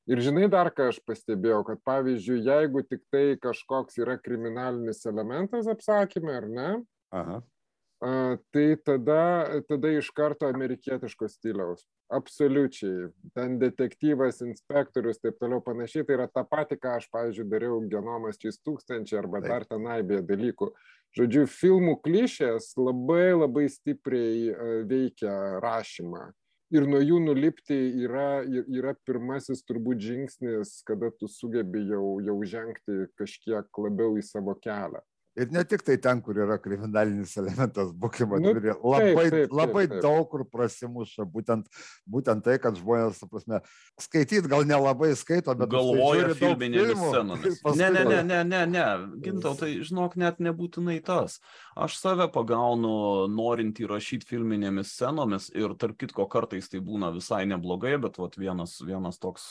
Ir 0.10 0.22
žinai 0.26 0.48
dar, 0.50 0.72
ką 0.74 0.90
aš 0.90 0.98
pastebėjau, 1.06 1.62
kad 1.68 1.82
pavyzdžiui, 1.86 2.42
jeigu 2.48 2.82
tik 2.88 3.04
tai 3.14 3.38
kažkoks 3.42 4.00
yra 4.02 4.18
kriminalinis 4.18 5.06
elementas 5.06 5.70
apsakymė, 5.70 6.38
ar 6.40 6.48
ne, 6.50 6.70
Aha. 7.12 7.42
A, 8.02 8.38
tai 8.50 8.76
tada, 8.82 9.46
tada 9.70 9.92
iš 9.94 10.10
karto 10.18 10.48
amerikietiško 10.50 11.28
stiliaus. 11.30 11.84
Absoliučiai. 12.12 13.12
Ten 13.38 13.60
detektyvas, 13.62 14.42
inspektorius, 14.42 15.20
taip 15.22 15.38
toliau 15.40 15.62
panašiai. 15.62 16.08
Tai 16.08 16.18
yra 16.18 16.26
ta 16.26 16.42
pati, 16.42 16.80
ką 16.82 16.96
aš, 16.98 17.06
pavyzdžiui, 17.14 17.46
dariau 17.52 17.78
genomas 17.92 18.42
3000 18.42 19.14
arba 19.20 19.44
taip. 19.44 19.52
dar 19.52 19.68
tenai 19.70 20.02
be 20.08 20.18
dalykų. 20.26 20.72
Žodžiu, 21.14 21.46
filmų 21.52 22.00
klišės 22.02 22.72
labai 22.80 23.36
labai 23.36 23.68
stipriai 23.70 24.84
veikia 24.90 25.62
rašymą 25.62 26.32
ir 26.72 26.88
nuo 26.88 27.02
jų 27.04 27.20
nulipti 27.26 27.78
yra, 28.06 28.42
yra 28.48 28.96
pirmasis 29.08 29.64
turbūt 29.68 30.02
žingsnis, 30.04 30.78
kada 30.88 31.12
tu 31.20 31.30
sugebi 31.32 31.84
jau, 31.92 32.20
jau 32.24 32.38
žengti 32.48 33.06
kažkiek 33.20 33.82
labiau 33.86 34.18
į 34.20 34.26
savo 34.26 34.56
kelią. 34.64 35.04
Ir 35.40 35.48
ne 35.56 35.62
tik 35.64 35.86
tai 35.88 35.96
ten, 36.02 36.20
kur 36.20 36.36
yra 36.44 36.58
kriminalinis 36.60 37.38
elementas, 37.40 37.94
būkime 37.96 38.36
nu, 38.44 38.50
atviri, 38.52 38.74
labai, 38.84 39.06
taip, 39.16 39.36
taip, 39.36 39.54
labai 39.56 39.84
taip, 39.86 39.94
taip. 39.94 40.02
daug 40.04 40.26
kur 40.28 40.44
prasimuša, 40.52 41.24
būtent, 41.32 41.70
būtent 42.12 42.44
tai, 42.44 42.58
kad 42.60 42.76
žmonės, 42.76 43.22
prasme, 43.32 43.62
skaityt 44.04 44.50
gal 44.52 44.68
nelabai 44.68 45.14
skaito, 45.16 45.56
bet 45.56 45.72
galvoja 45.72 46.34
filminėmis 46.36 47.00
scenomis. 47.00 47.62
Ne, 47.80 47.88
ne, 47.96 48.04
ne, 48.10 48.20
ne, 48.28 48.42
ne, 48.50 48.62
ne, 48.74 48.86
gintau, 49.24 49.56
tai 49.56 49.72
žinok, 49.80 50.20
net 50.20 50.44
nebūtinai 50.44 51.00
tas. 51.08 51.40
Aš 51.80 51.96
save 52.02 52.28
pagaunu 52.36 53.30
norint 53.32 53.80
įrašyti 53.80 54.28
filminėmis 54.28 54.92
scenomis 54.98 55.48
ir 55.56 55.78
tarp 55.80 55.96
kitko 56.04 56.28
kartais 56.28 56.68
tai 56.68 56.84
būna 56.84 57.16
visai 57.16 57.46
neblogai, 57.48 57.96
bet 58.04 58.20
vat, 58.20 58.36
vienas, 58.36 58.82
vienas 58.84 59.22
toks 59.24 59.48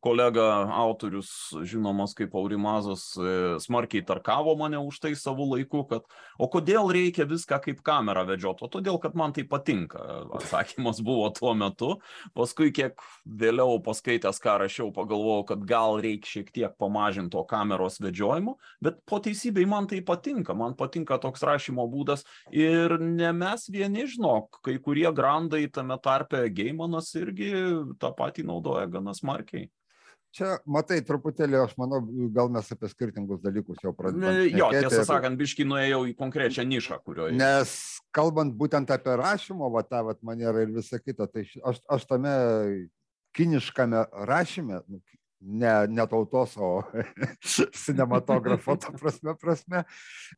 kolega 0.00 0.44
autorius, 0.78 1.30
žinomas 1.66 2.14
kaip 2.14 2.34
Aurimazas, 2.38 3.10
e, 3.18 3.58
smarkiai 3.62 4.04
tarkavo 4.06 4.54
mane 4.58 4.78
už 4.78 5.00
tai 5.02 5.14
savo 5.18 5.46
laiku, 5.52 5.82
kad 5.90 6.06
o 6.38 6.46
kodėl 6.50 6.90
reikia 6.94 7.26
viską 7.28 7.58
kaip 7.64 7.82
kamerą 7.86 8.24
vedžioti, 8.28 8.64
o 8.66 8.70
todėl, 8.70 9.00
kad 9.02 9.16
man 9.18 9.34
tai 9.34 9.44
patinka. 9.48 10.00
Atsakymas 10.38 11.02
buvo 11.04 11.28
tuo 11.34 11.54
metu. 11.58 11.96
Paskui, 12.38 12.70
kiek 12.74 13.02
vėliau 13.26 13.80
paskaitęs, 13.84 14.38
ką 14.42 14.58
rašiau, 14.62 14.92
pagalvojau, 14.94 15.46
kad 15.50 15.64
gal 15.68 15.98
reikia 16.02 16.38
šiek 16.38 16.52
tiek 16.54 16.76
pamažinti 16.78 17.34
to 17.34 17.42
kameros 17.48 17.98
vedžiojimo, 18.02 18.54
bet 18.84 19.00
po 19.08 19.18
teisybei 19.24 19.66
man 19.68 19.88
tai 19.90 20.00
patinka. 20.06 20.54
Man 20.54 20.76
patinka 20.78 21.18
toks 21.22 21.42
rašymo 21.46 21.88
būdas 21.90 22.24
ir 22.54 22.98
ne 23.02 23.32
mes 23.34 23.66
vieni, 23.72 24.06
žinok, 24.08 24.62
kai 24.64 24.78
kurie 24.82 25.08
grandai 25.14 25.66
tame 25.72 25.98
tarpe 26.02 26.44
Geimanas 26.54 27.10
irgi 27.18 27.50
tą 27.98 28.14
patį 28.16 28.46
naudoja 28.48 28.86
gana 28.90 29.16
smarkiai. 29.16 29.68
Čia, 30.38 30.52
matai, 30.70 31.00
truputėlį, 31.02 31.56
aš 31.64 31.72
manau, 31.80 31.98
gal 32.34 32.50
mes 32.54 32.68
apie 32.70 32.86
skirtingus 32.92 33.40
dalykus 33.42 33.80
jau 33.82 33.90
pradėjome. 33.96 34.44
Jo, 34.54 34.68
tiesą 34.70 35.02
sakant, 35.08 35.34
biški 35.40 35.66
nuėjau 35.66 36.04
į 36.06 36.14
konkrečią 36.20 36.62
nišą, 36.68 37.00
kurioje. 37.02 37.34
Nes 37.38 37.72
kalbant 38.14 38.54
būtent 38.60 38.92
apie 38.94 39.16
rašymo, 39.18 39.66
va 39.74 39.82
tą 39.82 40.04
va, 40.06 40.14
manierą 40.22 40.62
ir 40.62 40.76
visą 40.76 41.00
kitą, 41.02 41.26
tai 41.26 41.42
aš, 41.42 41.82
aš 41.90 42.06
tame 42.06 42.36
kiniškame 43.34 44.04
rašyme, 44.30 44.78
nu, 44.86 45.02
ne, 45.40 45.74
ne 45.90 46.06
tautos, 46.14 46.54
o 46.54 46.84
cinematografo, 47.82 48.78
to 48.78 48.94
prasme, 48.94 49.34
prasme, 49.42 49.84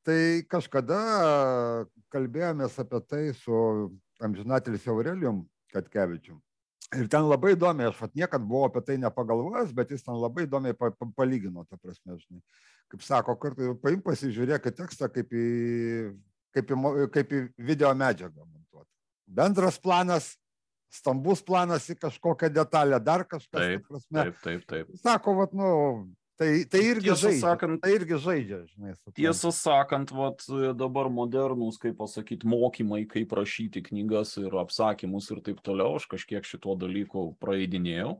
tai 0.06 0.20
kažkada 0.48 1.00
kalbėjomės 2.08 2.80
apie 2.80 3.04
tai 3.04 3.24
su 3.36 3.90
amžinatelis 4.24 4.88
Aurelijum 4.88 5.44
Katkevičium. 5.76 6.40
Ir 6.90 7.07
ten 7.07 7.29
labai 7.31 7.53
įdomiai, 7.55 7.92
aš 7.92 8.00
vat 8.03 8.16
niekad 8.18 8.42
buvau 8.42 8.66
apie 8.66 8.81
tai 8.83 8.96
nepagalvojęs, 8.98 9.70
bet 9.76 9.92
jis 9.94 10.03
ten 10.03 10.16
labai 10.18 10.48
įdomiai 10.48 10.74
pa, 10.74 10.90
pa, 10.90 11.07
palygino, 11.20 11.62
ta 11.70 11.79
prasme, 11.79 12.16
žinai. 12.18 12.40
Kaip 12.90 13.05
sako, 13.07 13.37
kartu 13.38 13.76
paim 13.79 14.00
pasižiūrėk 14.03 14.66
tekstą 14.74 15.07
kaip 15.14 15.31
į, 15.31 15.44
kaip, 16.57 16.72
į, 16.74 17.07
kaip 17.14 17.35
į 17.37 17.42
video 17.62 17.92
medžiagą 17.94 18.42
montuoti. 18.42 18.90
Bendras 19.31 19.79
planas, 19.79 20.33
stambus 20.90 21.44
planas 21.46 21.87
į 21.94 22.00
kažkokią 22.03 22.50
detalę, 22.57 22.98
dar 22.98 23.22
kažkas. 23.22 23.55
Taip, 23.55 23.87
prasme, 23.87 24.24
taip, 24.24 24.42
taip, 24.42 24.66
taip. 24.74 24.90
Sako, 24.98 25.37
vat, 25.44 25.55
nu, 25.55 25.70
Tai, 26.40 26.64
tai, 26.72 26.81
irgi 26.88 27.11
tiesą 27.11 27.26
žaidžia, 27.26 27.40
sakant, 27.42 27.81
tai 27.85 27.90
irgi 27.98 28.16
žaidžia, 28.16 28.59
žinai. 28.70 28.94
Tiesą 29.12 29.50
sakant, 29.53 30.09
vat, 30.16 30.40
dabar 30.72 31.11
modernus, 31.12 31.76
kaip 31.81 31.98
pasakyti, 31.98 32.48
mokymai, 32.48 33.03
kaip 33.09 33.35
rašyti 33.37 33.83
knygas 33.90 34.38
ir 34.40 34.55
apsakymus 34.62 35.29
ir 35.35 35.42
taip 35.44 35.59
toliau, 35.61 35.98
aš 36.00 36.07
kažkiek 36.09 36.46
šituo 36.48 36.79
dalyku 36.81 37.26
praeidinėjau, 37.44 38.14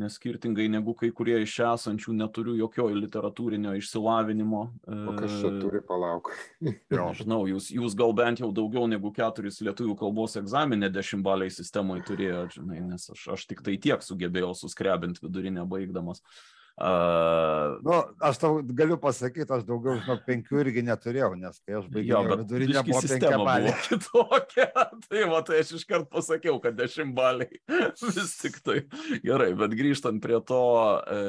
nes 0.00 0.16
skirtingai 0.16 0.70
negu 0.72 0.94
kai 0.96 1.10
kurie 1.12 1.34
iš 1.44 1.58
esančių 1.66 2.14
neturiu 2.16 2.54
jokio 2.56 2.86
literatūrinio 2.96 3.74
išsilavinimo. 3.76 4.62
O 4.88 5.16
kas 5.18 5.34
čia 5.42 5.50
turi 5.58 5.82
palauk? 5.84 6.30
Nežinau, 6.94 7.42
jūs, 7.50 7.68
jūs 7.76 7.98
gal 7.98 8.16
bent 8.16 8.40
jau 8.40 8.48
daugiau 8.56 8.86
negu 8.88 9.12
keturis 9.12 9.60
lietuvių 9.66 9.98
kalbos 10.00 10.38
egzaminę 10.40 10.88
dešimtbaliai 10.94 11.52
sistemoje 11.52 12.06
turėjote, 12.08 12.56
žinai, 12.62 12.80
nes 12.94 13.04
aš, 13.12 13.26
aš 13.36 13.44
tik 13.52 13.60
tai 13.68 13.76
tiek 13.76 14.00
sugebėjau 14.06 14.54
suskrebinti 14.62 15.26
vidurinę 15.26 15.66
baigdamas. 15.68 16.24
Uh, 16.24 16.56
Uh, 16.80 17.76
nu, 17.84 17.92
aš 18.24 18.38
tau 18.40 18.62
galiu 18.64 18.96
pasakyti, 18.96 19.44
aš 19.52 19.66
daugiau, 19.68 19.98
žinok, 20.00 20.22
penkių 20.24 20.62
irgi 20.62 20.84
neturėjau, 20.86 21.34
nes 21.36 21.58
kai 21.60 21.74
aš 21.76 21.90
baigiau 21.92 22.22
vidurinę 22.24 22.84
buvo 22.86 23.02
penkia 23.04 23.40
balė. 23.44 23.74
Kitokia, 23.84 24.68
tai 25.10 25.26
va, 25.28 25.42
tai 25.44 25.58
aš 25.60 25.74
iškart 25.76 26.08
pasakiau, 26.08 26.56
kad 26.64 26.78
dešimt 26.78 27.12
baliai. 27.18 27.60
Vis 28.16 28.32
tik 28.40 28.56
tai. 28.64 28.78
Gerai, 29.20 29.50
bet 29.60 29.76
grįžtant 29.76 30.24
prie 30.24 30.40
to, 30.48 30.62
e, 31.04 31.20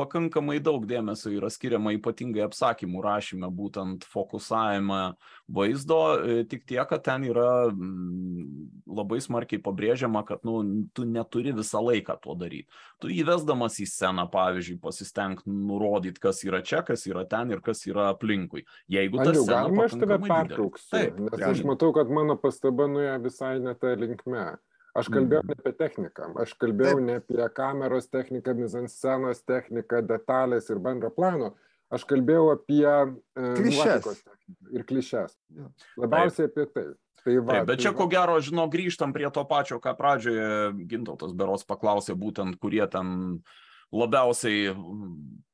pakankamai 0.00 0.56
daug 0.64 0.88
dėmesio 0.88 1.34
yra 1.36 1.52
skiriama 1.52 1.92
ypatingai 1.98 2.46
apsakymų 2.48 3.04
rašyme, 3.04 3.52
būtent 3.52 4.08
fokusavimą 4.16 5.02
vaizdo, 5.48 5.98
e, 6.24 6.44
tik 6.48 6.64
tiek, 6.68 6.84
kad 6.88 7.02
ten 7.04 7.24
yra 7.28 7.68
mm, 7.68 8.44
labai 8.96 9.20
smarkiai 9.22 9.60
pabrėžiama, 9.62 10.24
kad 10.26 10.44
nu, 10.46 10.56
tu 10.96 11.04
neturi 11.08 11.52
visą 11.56 11.82
laiką 11.84 12.16
to 12.22 12.36
daryti. 12.40 12.68
Tu 13.02 13.12
įvesdamas 13.18 13.76
į 13.82 13.88
sceną, 13.90 14.26
pavyzdžiui, 14.32 14.78
pasistengti 14.82 15.50
nurodyti, 15.50 16.22
kas 16.22 16.44
yra 16.46 16.62
čia, 16.64 16.80
kas 16.86 17.04
yra 17.10 17.26
ten 17.28 17.52
ir 17.52 17.64
kas 17.64 17.84
yra 17.90 18.10
aplinkui. 18.14 18.64
Jeigu 18.90 19.20
tas 19.20 19.42
galima 19.48 19.88
aš 19.88 19.98
tave 20.00 20.20
pertrauksiu, 20.24 20.92
Taip, 20.94 21.18
nes 21.26 21.34
galim. 21.36 21.50
aš 21.50 21.64
matau, 21.68 21.90
kad 21.96 22.12
mano 22.12 22.38
pastaba 22.40 22.88
nuėjo 22.90 23.18
visai 23.26 23.58
ne 23.64 23.76
tą 23.76 23.96
linkme. 24.00 24.46
Aš 24.94 25.08
kalbėjau 25.10 25.42
mm. 25.42 25.50
ne 25.50 25.54
apie 25.58 25.74
techniką, 25.74 26.26
aš 26.38 26.52
kalbėjau 26.62 26.98
Taip. 27.00 27.06
ne 27.08 27.14
apie 27.18 27.46
kameros 27.56 28.06
techniką, 28.14 28.54
mizanscenos 28.54 29.42
techniką, 29.42 30.04
detalės 30.06 30.70
ir 30.70 30.78
bendrą 30.82 31.10
plano. 31.14 31.56
Aš 31.92 32.06
kalbėjau 32.10 32.46
apie 32.54 32.86
e, 32.86 33.02
klišes. 33.58 34.22
Ir 34.74 34.86
klišes. 34.88 35.36
Labiausiai 36.00 36.48
Taip. 36.48 36.54
apie 36.54 36.70
tai. 36.74 36.86
Tai 37.24 37.34
va, 37.40 37.54
Taip, 37.54 37.68
bet 37.70 37.78
tai 37.78 37.82
čia 37.86 37.92
va. 37.94 37.96
ko 37.96 38.06
gero, 38.12 38.34
žinau, 38.44 38.66
grįžtam 38.68 39.14
prie 39.16 39.28
to 39.32 39.44
pačio, 39.48 39.78
ką 39.80 39.94
pradžioje 39.96 40.74
Gintautas 40.90 41.32
Beros 41.32 41.64
paklausė, 41.64 42.12
būtent 42.20 42.58
kurie 42.60 42.84
ten 42.92 43.40
labiausiai, 43.94 44.74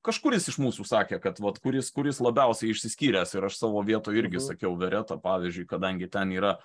kažkuris 0.06 0.48
iš 0.50 0.58
mūsų 0.62 0.86
sakė, 0.88 1.20
kad 1.22 1.38
vat, 1.44 1.60
kuris, 1.62 1.92
kuris 1.94 2.18
labiausiai 2.24 2.72
išsiskyręs 2.74 3.36
ir 3.36 3.46
aš 3.46 3.60
savo 3.60 3.84
vietoje 3.86 4.18
irgi 4.18 4.40
mhm. 4.40 4.46
sakiau 4.48 4.74
Vereta, 4.80 5.18
pavyzdžiui, 5.20 5.68
kadangi 5.70 6.10
ten 6.10 6.32
yra, 6.34 6.56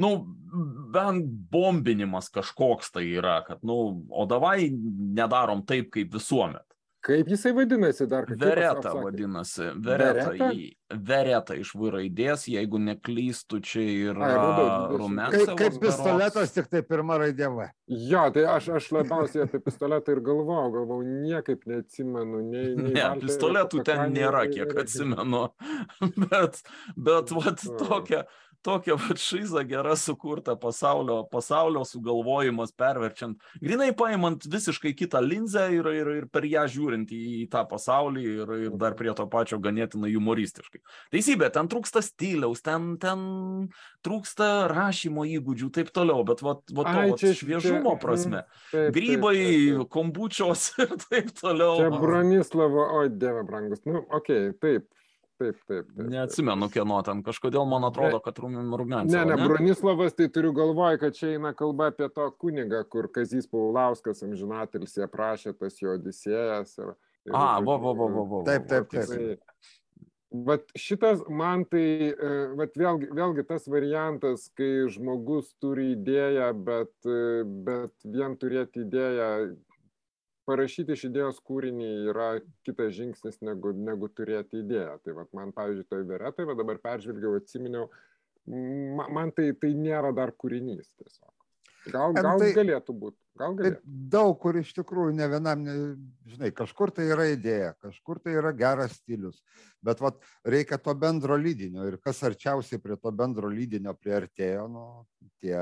nu, 0.00 0.14
bent 0.94 1.28
bombinimas 1.52 2.30
kažkoks 2.32 2.94
tai 2.94 3.06
yra, 3.18 3.40
kad, 3.46 3.60
nu, 3.66 4.06
o 4.08 4.26
davai 4.30 4.70
nedarom 4.72 5.64
taip, 5.66 5.90
kaip 5.94 6.14
visuomet. 6.14 6.64
Kaip 7.04 7.28
jisai 7.28 7.52
vadinasi 7.52 8.06
dar? 8.08 8.24
Vereta 8.40 8.94
vadinasi. 8.96 9.66
Vereta, 9.76 10.30
Vereta? 10.30 10.50
Vereta 11.08 11.56
iš 11.58 11.74
V 11.76 11.90
raidės, 11.92 12.46
jeigu 12.48 12.78
neklystu, 12.80 13.58
čia 13.64 13.82
yra 14.12 14.30
rumens. 14.94 15.34
Kaip, 15.34 15.52
kaip 15.58 15.76
pistoletas, 15.82 16.54
tik 16.54 16.70
tai 16.72 16.80
pirma 16.86 17.18
raidė 17.20 17.50
V. 17.52 17.66
Jo, 18.08 18.24
tai 18.32 18.46
aš, 18.54 18.70
aš 18.78 18.88
labiausiai 18.96 19.44
apie 19.44 19.60
pistoletą 19.64 20.14
ir 20.16 20.22
galvojau, 20.24 20.70
galvojau, 20.78 21.18
niekaip 21.26 21.66
neatsimenu. 21.68 22.40
Nei, 22.46 22.72
nei 22.78 22.96
ne, 22.96 23.08
pistoletų 23.20 23.84
ten 23.84 24.06
nėra, 24.14 24.46
kiek 24.52 24.72
atsimenu. 24.84 25.44
bet, 26.24 26.62
bet, 26.96 27.36
vat, 27.36 27.68
tokia 27.84 28.24
tokia 28.64 28.96
vat 29.02 29.20
šiza 29.20 29.62
gera 29.68 29.96
sukurta 29.96 30.56
pasaulio, 30.60 31.22
pasaulio 31.30 31.84
sugalvojimas 31.88 32.72
perverčiant, 32.76 33.38
grinai 33.62 33.90
paimant 33.96 34.46
visiškai 34.50 34.94
kitą 34.96 35.20
linzę 35.24 35.66
ir, 35.76 35.88
ir, 36.00 36.10
ir 36.20 36.28
per 36.32 36.46
ją 36.48 36.64
žiūrint 36.70 37.12
į, 37.14 37.46
tą 37.52 37.64
pasaulį 37.68 38.24
ir, 38.24 38.54
ir 38.68 38.78
dar 38.80 38.96
prie 38.98 39.12
to 39.16 39.26
pačio 39.30 39.60
ganėtinai 39.62 40.14
humoristiškai. 40.14 40.82
Teisybė, 41.14 41.50
ten 41.54 41.68
trūksta 41.70 42.02
stiliaus, 42.04 42.64
ten, 42.64 42.94
ten 43.02 43.24
trūksta 44.06 44.50
rašymo 44.72 45.26
įgūdžių, 45.36 45.70
taip 45.74 45.92
toliau, 45.94 46.24
bet 46.26 46.42
vat, 46.44 46.64
vat 46.72 46.90
to 46.90 47.04
Ai, 47.04 47.12
vat, 47.12 47.22
čia, 47.22 47.34
šviežumo 47.36 47.94
čia, 47.94 48.00
prasme. 48.02 48.42
Taip, 48.72 48.90
Grybai, 48.96 49.36
taip, 49.36 49.54
taip, 49.54 49.78
taip. 49.84 49.92
kombučios 49.98 50.66
ir 50.84 50.98
taip 51.06 51.32
toliau. 51.40 51.78
Čia 51.82 51.94
Bronislavo, 52.00 52.88
oi 53.00 53.08
dieve 53.12 53.46
brangus, 53.46 53.84
nu, 53.88 54.02
okei, 54.08 54.50
okay, 54.50 54.60
taip 54.60 54.90
Taip, 55.38 55.56
taip, 55.66 55.86
taip. 55.90 56.10
Neatsimenu, 56.14 56.68
kieno 56.70 57.00
ten. 57.06 57.20
Kažkodėl 57.26 57.66
man 57.66 57.86
atrodo, 57.88 58.20
kad 58.22 58.38
Rumiansas. 58.38 59.10
Ne, 59.10 59.24
ne, 59.26 59.34
ne, 59.34 59.48
Bronislavas, 59.50 60.14
tai 60.14 60.28
turiu 60.30 60.52
galvoje, 60.54 61.00
kad 61.02 61.16
čia 61.18 61.32
eina 61.34 61.50
kalba 61.58 61.88
apie 61.90 62.06
to 62.14 62.28
kunigą, 62.38 62.84
kur 62.90 63.10
Kazys 63.10 63.50
Paulauskas 63.50 64.22
amžinatelis 64.26 64.94
aprašė 65.08 65.56
tas 65.58 65.80
jo 65.82 65.96
odisėjas. 65.98 66.76
Ir, 66.78 66.94
ir, 67.26 67.34
A, 67.34 67.58
vo, 67.64 67.80
vo, 67.82 67.96
vo, 67.98 68.10
vo, 68.14 68.26
vo. 68.30 68.44
Taip, 68.46 68.68
taip, 68.70 68.86
taip. 68.94 69.10
Tai, 69.10 69.72
Vat 70.34 70.64
šitas 70.74 71.20
man 71.30 71.62
tai, 71.70 72.10
e, 72.10 72.30
vat 72.58 72.72
vėlgi, 72.74 73.06
vėlgi 73.14 73.44
tas 73.46 73.68
variantas, 73.70 74.48
kai 74.58 74.88
žmogus 74.90 75.52
turi 75.62 75.92
idėją, 75.92 76.48
bet, 76.66 76.90
e, 77.06 77.44
bet 77.66 77.92
vien 78.02 78.34
turėti 78.40 78.82
idėją 78.82 79.28
parašyti 80.48 80.94
iš 80.94 81.06
idėjos 81.10 81.40
kūrinį 81.46 81.90
yra 82.12 82.28
kitas 82.66 82.94
žingsnis 82.96 83.40
negu, 83.44 83.72
negu 83.76 84.10
turėti 84.12 84.62
idėją. 84.62 84.98
Tai 85.04 85.16
vat, 85.20 85.30
man, 85.36 85.52
pavyzdžiui, 85.56 85.88
toj 85.90 86.04
veretai, 86.08 86.48
va 86.48 86.56
dabar 86.58 86.80
peržvelgiau, 86.82 87.36
atsiminiau, 87.40 87.88
man, 88.48 89.32
tai, 89.36 89.52
tai 89.60 89.74
nėra 89.78 90.12
dar 90.16 90.34
kūrinys 90.36 90.90
tiesiog. 90.98 91.32
Gal, 91.92 92.14
gal 92.16 92.40
tai, 92.40 92.54
galėtų 92.56 92.94
būti. 92.96 93.18
Gal 93.36 93.56
galėtų. 93.58 93.80
Tai 93.82 93.96
daug 94.14 94.36
kur 94.40 94.56
iš 94.56 94.70
tikrųjų 94.76 95.14
ne 95.18 95.26
vienam, 95.28 95.64
ne, 95.66 95.74
žinai, 96.30 96.50
kažkur 96.56 96.92
tai 96.94 97.08
yra 97.10 97.26
idėja, 97.32 97.74
kažkur 97.82 98.20
tai 98.24 98.36
yra 98.38 98.54
geras 98.56 98.94
stilius, 99.00 99.42
bet 99.84 100.00
vat, 100.00 100.20
reikia 100.48 100.78
to 100.80 100.94
bendro 100.96 101.36
lydinio 101.40 101.84
ir 101.90 101.98
kas 102.00 102.22
arčiausiai 102.24 102.80
prie 102.80 102.96
to 102.96 103.12
bendro 103.12 103.50
lydinio 103.52 103.92
priartėjo, 103.98 104.68
nu, 104.70 104.84
tie 105.42 105.58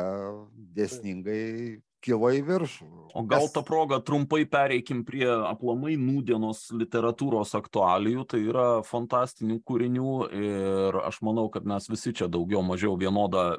dėsningai 0.76 1.80
kilo 2.02 2.30
į 2.34 2.42
viršų. 2.46 2.86
O 3.16 3.24
gal 3.28 3.48
tą 3.52 3.62
progą 3.66 4.00
trumpai 4.04 4.44
pereikim 4.50 5.02
prie 5.08 5.26
aplamai 5.28 5.96
nūdienos 6.00 6.70
literatūros 6.76 7.54
aktualijų, 7.58 8.24
tai 8.28 8.40
yra 8.46 8.68
fantastinių 8.88 9.58
kūrinių 9.68 10.14
ir 10.42 11.02
aš 11.02 11.20
manau, 11.26 11.48
kad 11.52 11.68
mes 11.68 11.90
visi 11.92 12.14
čia 12.16 12.30
daugiau 12.32 12.64
mažiau 12.66 12.96
vienodą 13.00 13.52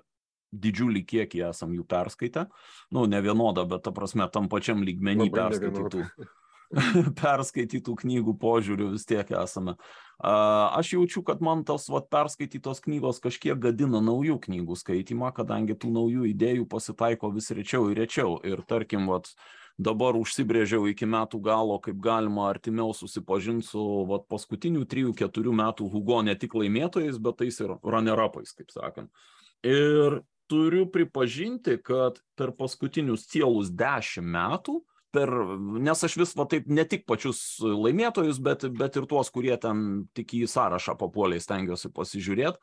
didžiulį 0.54 1.02
kiekį 1.10 1.48
esam 1.50 1.74
jų 1.74 1.86
perskaitę. 1.90 2.48
Nu, 2.94 3.08
ne 3.10 3.22
vienodą, 3.26 3.66
bet 3.70 3.86
ta 3.88 3.94
prasme 3.96 4.28
tam 4.34 4.50
pačiam 4.52 4.84
lygmenį 4.86 5.32
perskaitytų. 5.34 6.06
perskaitytų 7.22 7.96
knygų 8.04 8.36
požiūrių 8.42 8.92
vis 8.94 9.06
tiek 9.10 9.30
esame. 9.38 9.76
Aš 10.24 10.94
jaučiu, 10.96 11.24
kad 11.26 11.42
man 11.44 11.66
tos 11.68 11.90
vat, 11.92 12.08
perskaitytos 12.14 12.80
knygos 12.86 13.20
kažkiek 13.24 13.60
gadina 13.60 14.00
naujų 14.04 14.38
knygų 14.46 14.78
skaitimą, 14.80 15.34
kadangi 15.36 15.76
tų 15.76 15.92
naujų 15.98 16.30
idėjų 16.32 16.68
pasitaiko 16.72 17.34
vis 17.34 17.52
rečiau 17.52 17.90
ir 17.92 18.00
rečiau. 18.04 18.38
Ir 18.48 18.64
tarkim, 18.70 19.10
vat, 19.12 19.32
dabar 19.78 20.18
užsibrėžiau 20.20 20.88
iki 20.92 21.10
metų 21.10 21.42
galo, 21.44 21.80
kaip 21.84 22.00
galima 22.02 22.48
artimiau 22.52 22.94
susipažinti 22.96 23.68
su 23.68 23.84
vat, 24.10 24.28
paskutinių 24.32 24.86
3-4 24.90 25.58
metų 25.60 25.90
Hugo 25.92 26.22
ne 26.24 26.38
tik 26.40 26.56
laimėtojais, 26.58 27.20
bet 27.20 27.42
tais 27.42 27.60
ir 27.60 27.76
runner-upais, 27.84 28.56
kaip 28.56 28.72
sakant. 28.74 29.12
Ir 29.66 30.22
turiu 30.52 30.86
pripažinti, 30.92 31.78
kad 31.84 32.20
per 32.38 32.54
paskutinius 32.56 33.28
cielus 33.32 33.72
10 33.74 34.24
metų 34.24 34.82
per, 35.14 35.30
nes 35.84 36.06
aš 36.08 36.18
vis 36.20 36.34
va 36.38 36.48
taip 36.50 36.68
ne 36.68 36.86
tik 36.90 37.06
pačius 37.10 37.44
laimėtojus, 37.62 38.42
bet, 38.44 38.66
bet 38.78 38.98
ir 39.00 39.08
tuos, 39.10 39.30
kurie 39.34 39.56
ten 39.62 40.08
tik 40.18 40.34
į 40.40 40.48
sąrašą 40.50 40.98
papuoliai 41.00 41.44
stengiuosi 41.44 41.94
pasižiūrėti. 41.94 42.62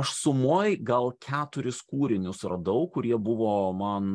Aš 0.00 0.12
sumoj 0.20 0.76
gal 0.86 1.10
keturis 1.18 1.80
kūrinius 1.82 2.44
radau, 2.46 2.84
kurie 2.94 3.16
buvo 3.18 3.72
man, 3.74 4.06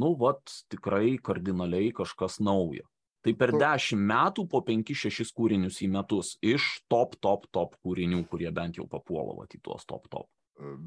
nu, 0.00 0.14
vat, 0.16 0.40
tikrai 0.72 1.18
kardinaliai 1.20 1.90
kažkas 1.96 2.38
naujo. 2.40 2.86
Tai 3.26 3.34
per 3.36 3.52
dešimt 3.58 4.06
metų 4.08 4.46
po 4.48 4.62
penkis, 4.64 5.02
šešis 5.02 5.34
kūrinius 5.36 5.82
į 5.84 5.90
metus 5.92 6.36
iš 6.40 6.70
top, 6.88 7.18
top, 7.20 7.44
top 7.52 7.76
kūrinių, 7.84 8.22
kurie 8.30 8.48
bent 8.54 8.78
jau 8.80 8.86
papuola 8.88 9.36
vat, 9.36 9.52
į 9.52 9.60
tuos 9.68 9.84
top, 9.84 10.08
top. 10.08 10.30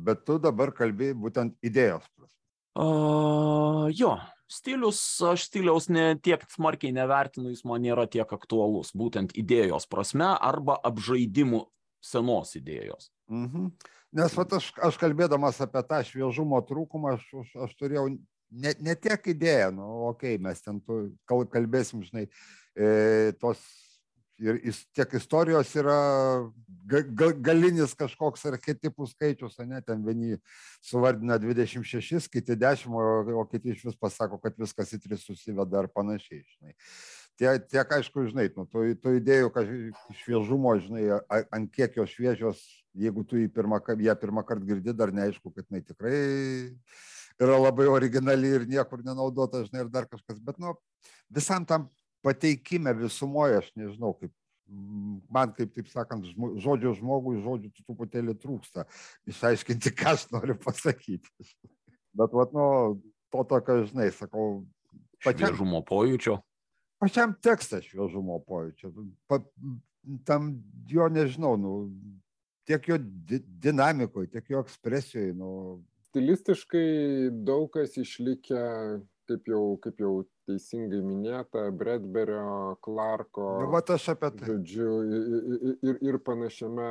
Bet 0.07 0.25
tu 0.25 0.39
dabar 0.41 0.73
kalbėjai 0.75 1.19
būtent 1.21 1.57
idėjos 1.63 2.07
prasme. 2.15 2.37
Uh, 2.79 3.91
jo, 3.93 4.15
stilius, 4.51 4.99
aš 5.25 5.47
stiliaus 5.47 5.87
ne 5.91 6.11
tiek 6.23 6.43
smarkiai 6.51 6.93
nevertinu, 6.95 7.51
jis 7.53 7.63
man 7.67 7.83
nėra 7.85 8.07
tiek 8.11 8.27
aktualus, 8.35 8.91
būtent 8.97 9.33
idėjos 9.39 9.87
prasme 9.91 10.27
arba 10.33 10.77
apžaidimų 10.87 11.65
senos 12.03 12.55
idėjos. 12.59 13.11
Mhm. 13.31 13.71
Nes 14.19 14.33
vat, 14.35 14.57
aš, 14.57 14.73
aš 14.83 14.97
kalbėdamas 14.99 15.61
apie 15.63 15.81
tą 15.87 16.01
šviežumo 16.03 16.59
trūkumą, 16.67 17.15
aš, 17.15 17.27
aš, 17.43 17.53
aš 17.67 17.75
turėjau 17.79 18.09
ne, 18.11 18.73
ne 18.83 18.95
tiek 18.99 19.29
idėją, 19.33 19.69
nu, 19.77 19.87
okei, 20.09 20.35
okay, 20.35 20.43
mes 20.43 20.59
ten 20.65 20.81
tu, 20.83 20.97
kalbėsim, 21.29 22.03
žinai, 22.03 22.25
e, 22.75 23.31
tos 23.39 23.61
ir 24.41 24.59
tiek 24.95 25.13
istorijos 25.17 25.71
yra 25.77 25.97
ga, 26.89 27.01
ga, 27.05 27.29
galinis 27.49 27.93
kažkoks 27.97 28.43
archetipų 28.49 29.07
skaičius, 29.11 29.59
ne, 29.69 29.81
ten 29.85 30.01
vieni 30.05 30.37
suvardina 30.83 31.37
26, 31.41 32.29
kiti 32.31 32.57
10, 32.59 32.89
o, 32.89 33.05
o 33.41 33.45
kiti 33.49 33.75
iš 33.75 33.85
vis 33.89 33.97
pasako, 34.01 34.39
kad 34.41 34.57
viskas 34.59 34.93
į 34.97 35.01
3 35.05 35.21
susiveda 35.21 35.83
ar 35.83 35.89
panašiai, 35.93 36.41
žinai. 36.41 36.75
Tie, 37.39 37.53
tiek 37.71 37.95
aišku, 37.97 38.27
žinai, 38.29 38.49
nu, 38.57 38.67
tų, 38.69 38.83
tų 39.01 39.15
idėjų 39.21 39.51
šviežumo, 40.23 40.75
žinai, 40.83 41.05
ant 41.53 41.71
kiek 41.73 41.95
jos 41.97 42.11
šviežios, 42.17 42.61
jeigu 42.97 43.23
tu 43.25 43.39
pirmą, 43.55 43.79
ją 44.03 44.17
pirmą 44.19 44.43
kartą 44.45 44.67
girdi, 44.67 44.93
dar 44.93 45.13
neaišku, 45.15 45.53
kad 45.55 45.65
jinai 45.69 45.85
tikrai 45.85 46.17
yra 47.41 47.57
labai 47.57 47.87
originali 47.89 48.51
ir 48.57 48.67
niekur 48.69 49.01
nenaudota, 49.05 49.63
žinai, 49.65 49.85
ir 49.85 49.93
dar 49.93 50.09
kažkas, 50.11 50.41
bet, 50.43 50.59
nu, 50.61 50.75
visam 51.33 51.65
tam 51.65 51.87
pateikime 52.25 52.93
visumoje, 52.97 53.61
aš 53.61 53.71
nežinau, 53.79 54.13
kaip 54.19 54.33
man, 55.31 55.51
kaip 55.55 55.73
taip 55.75 55.89
sakant, 55.91 56.27
žodžio 56.63 56.93
žmogui, 56.97 57.41
žodžių 57.43 57.71
truputėlį 57.81 58.35
trūksta, 58.39 58.85
išaiškinti, 59.29 59.93
ką 59.97 60.15
aš 60.15 60.27
noriu 60.31 60.55
pasakyti. 60.61 61.49
Bet, 62.17 62.33
vat, 62.35 62.55
nu, 62.55 63.01
to 63.33 63.43
tokio, 63.49 63.81
žinai, 63.89 64.09
sakau, 64.15 64.63
pačiam. 65.23 65.51
Šviežumo 65.51 65.83
pojūčio. 65.87 66.39
Pačiam 67.01 67.35
tekstą 67.43 67.81
šviežumo 67.83 68.41
pojūčio. 68.47 68.91
Pa, 69.31 69.41
tam 70.27 70.53
jo 70.89 71.07
nežinau, 71.11 71.55
nu, 71.59 71.75
tiek 72.67 72.91
jo 72.91 72.99
di 73.01 73.41
dinamikoje, 73.63 74.31
tiek 74.35 74.51
jo 74.53 74.63
ekspresijoje. 74.65 75.33
Nu. 75.37 75.51
Stilistiškai 76.11 77.31
daug 77.47 77.71
kas 77.73 77.95
išlikę 77.99 78.61
kaip 79.31 79.47
jau, 79.47 79.63
kaip 79.83 80.01
jau 80.01 80.13
teisingai 80.49 80.99
minėta, 81.05 81.65
Bradberio, 81.75 82.77
Clarko. 82.83 83.47
Nu, 83.63 83.69
va, 83.71 83.81
aš 83.95 84.09
apie 84.15 84.31
tai. 84.35 84.49
Žodžiu, 84.49 84.89
ir, 85.07 85.75
ir, 85.87 86.01
ir, 86.11 86.17
panašiame, 86.25 86.89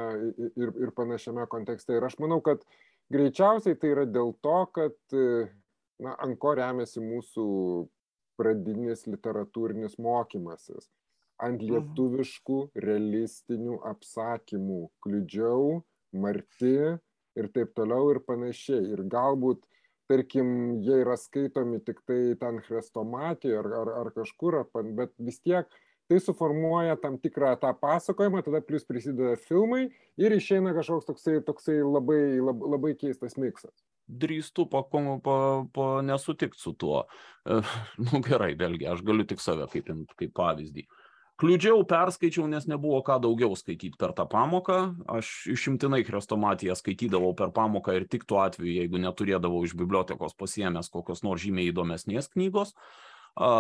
ir, 0.49 0.73
ir 0.87 0.95
panašiame 0.97 1.47
kontekste. 1.53 1.99
Ir 1.99 2.07
aš 2.09 2.17
manau, 2.23 2.41
kad 2.45 2.65
greičiausiai 3.13 3.79
tai 3.81 3.93
yra 3.95 4.07
dėl 4.09 4.33
to, 4.45 4.59
kad, 4.77 4.97
na, 6.01 6.17
ant 6.17 6.39
ko 6.41 6.55
remiasi 6.59 7.03
mūsų 7.05 7.47
pradinis 8.41 9.05
literatūrinis 9.11 9.99
mokymasis. 10.01 10.89
Ant 11.41 11.61
mhm. 11.61 11.75
lietuviškų 11.75 12.61
realistinių 12.85 13.81
apsakymų. 13.93 14.83
Kliudžiau, 15.05 15.81
marti 16.13 16.77
ir 17.39 17.53
taip 17.55 17.75
toliau 17.77 18.11
ir 18.15 18.21
panašiai. 18.27 18.83
Ir 18.95 19.05
galbūt 19.13 19.65
tarkim 20.11 20.81
jie 20.85 21.03
yra 21.05 21.15
skaitomi 21.19 21.79
tiktai 21.87 22.35
ten 22.41 22.59
chrestomatijoj 22.67 23.61
ar, 23.63 23.71
ar, 23.83 23.93
ar 24.03 24.11
kažkur, 24.17 24.59
bet 24.99 25.15
vis 25.23 25.39
tiek 25.41 25.71
tai 26.11 26.19
suformuoja 26.19 26.97
tam 26.99 27.21
tikrą 27.23 27.53
tą 27.63 27.71
pasakojimą, 27.79 28.43
tada 28.43 28.61
plus 28.67 28.87
prisideda 28.89 29.37
filmai 29.39 29.85
ir 30.19 30.35
išeina 30.35 30.73
kažkoks 30.75 31.07
toksai, 31.07 31.37
toksai 31.47 31.77
labai, 31.87 32.23
labai, 32.43 32.97
keistas 32.99 33.39
miksas. 33.39 33.77
Drįstu 34.11 34.67
pa, 34.67 34.83
pa, 34.91 35.37
pa 35.71 35.87
nesutikti 36.03 36.59
su 36.59 36.75
tuo. 36.75 37.05
E, 37.47 37.61
nu 38.09 38.23
gerai, 38.27 38.57
vėlgi, 38.59 38.91
aš 38.91 39.05
galiu 39.07 39.29
tik 39.31 39.43
save 39.43 39.71
kaip, 39.71 39.93
kaip 40.19 40.35
pavyzdį. 40.35 40.89
Uh, 40.91 41.00
kliudžiau 41.41 41.83
perskaičiau 41.89 42.45
nes 42.51 42.67
nebuvo 42.69 43.01
ką 43.07 43.17
daugiau 43.25 43.57
skaityt 43.57 43.97
per 44.01 44.13
tą 44.17 44.27
pamoką. 44.29 44.81
Aš 45.09 45.49
išimtinai 45.55 46.03
chrestomatiją 46.05 46.77
skaitydavau 46.79 47.33
per 47.39 47.55
pamoką 47.57 47.97
ir 47.97 48.09
tik 48.11 48.27
tuo 48.29 48.43
atveju 48.45 48.77
jeigu 48.77 49.01
neturėdavau 49.01 49.65
iš 49.65 49.77
bibliotekos 49.81 50.37
pasiėmęs 50.37 50.93
kokios 50.93 51.25
nors 51.27 51.43
žymiai 51.45 51.73
įdomesnės 51.73 52.29
knygos. 52.35 52.75
A, 53.41 53.51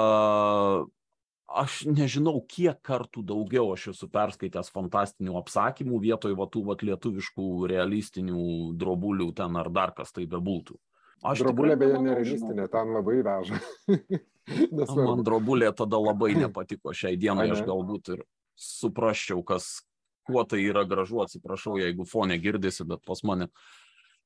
aš 1.50 1.80
nežinau 1.88 2.38
kiek 2.46 2.78
kartų 2.86 3.24
daugiau 3.26 3.72
aš 3.74 3.90
esu 3.94 4.10
perskaitęs 4.12 4.70
fantastinių 4.74 5.38
apsakymų 5.40 6.02
vietoj 6.04 6.36
va 6.38 6.46
tų 6.52 6.66
vat 6.68 6.84
lietuviškų 6.86 7.48
realistinių 7.72 8.44
drobulių 8.78 9.32
ten 9.40 9.56
ar 9.58 9.72
dar 9.72 9.94
kas 9.96 10.12
tai 10.14 10.28
bebūtų 10.30 10.78
Aš 11.20 11.42
drobulė 11.44 11.76
beje 11.80 11.98
nerealistinė, 12.00 12.66
ten 12.72 12.94
labai 12.96 13.20
veža. 13.24 13.60
Man 14.96 15.22
drobulė 15.26 15.68
tada 15.76 16.00
labai 16.00 16.32
nepatiko 16.42 16.94
šiai 16.96 17.18
dienai, 17.20 17.50
aš 17.52 17.64
galbūt 17.68 18.14
ir 18.16 18.24
suprasčiau, 18.60 19.44
kas, 19.46 19.82
kuo 20.28 20.44
tai 20.48 20.62
yra 20.64 20.86
gražu, 20.88 21.20
atsiprašau, 21.24 21.76
jeigu 21.80 22.06
fone 22.08 22.38
girdisi, 22.40 22.86
bet 22.88 23.04
pas 23.06 23.20
mane 23.26 23.50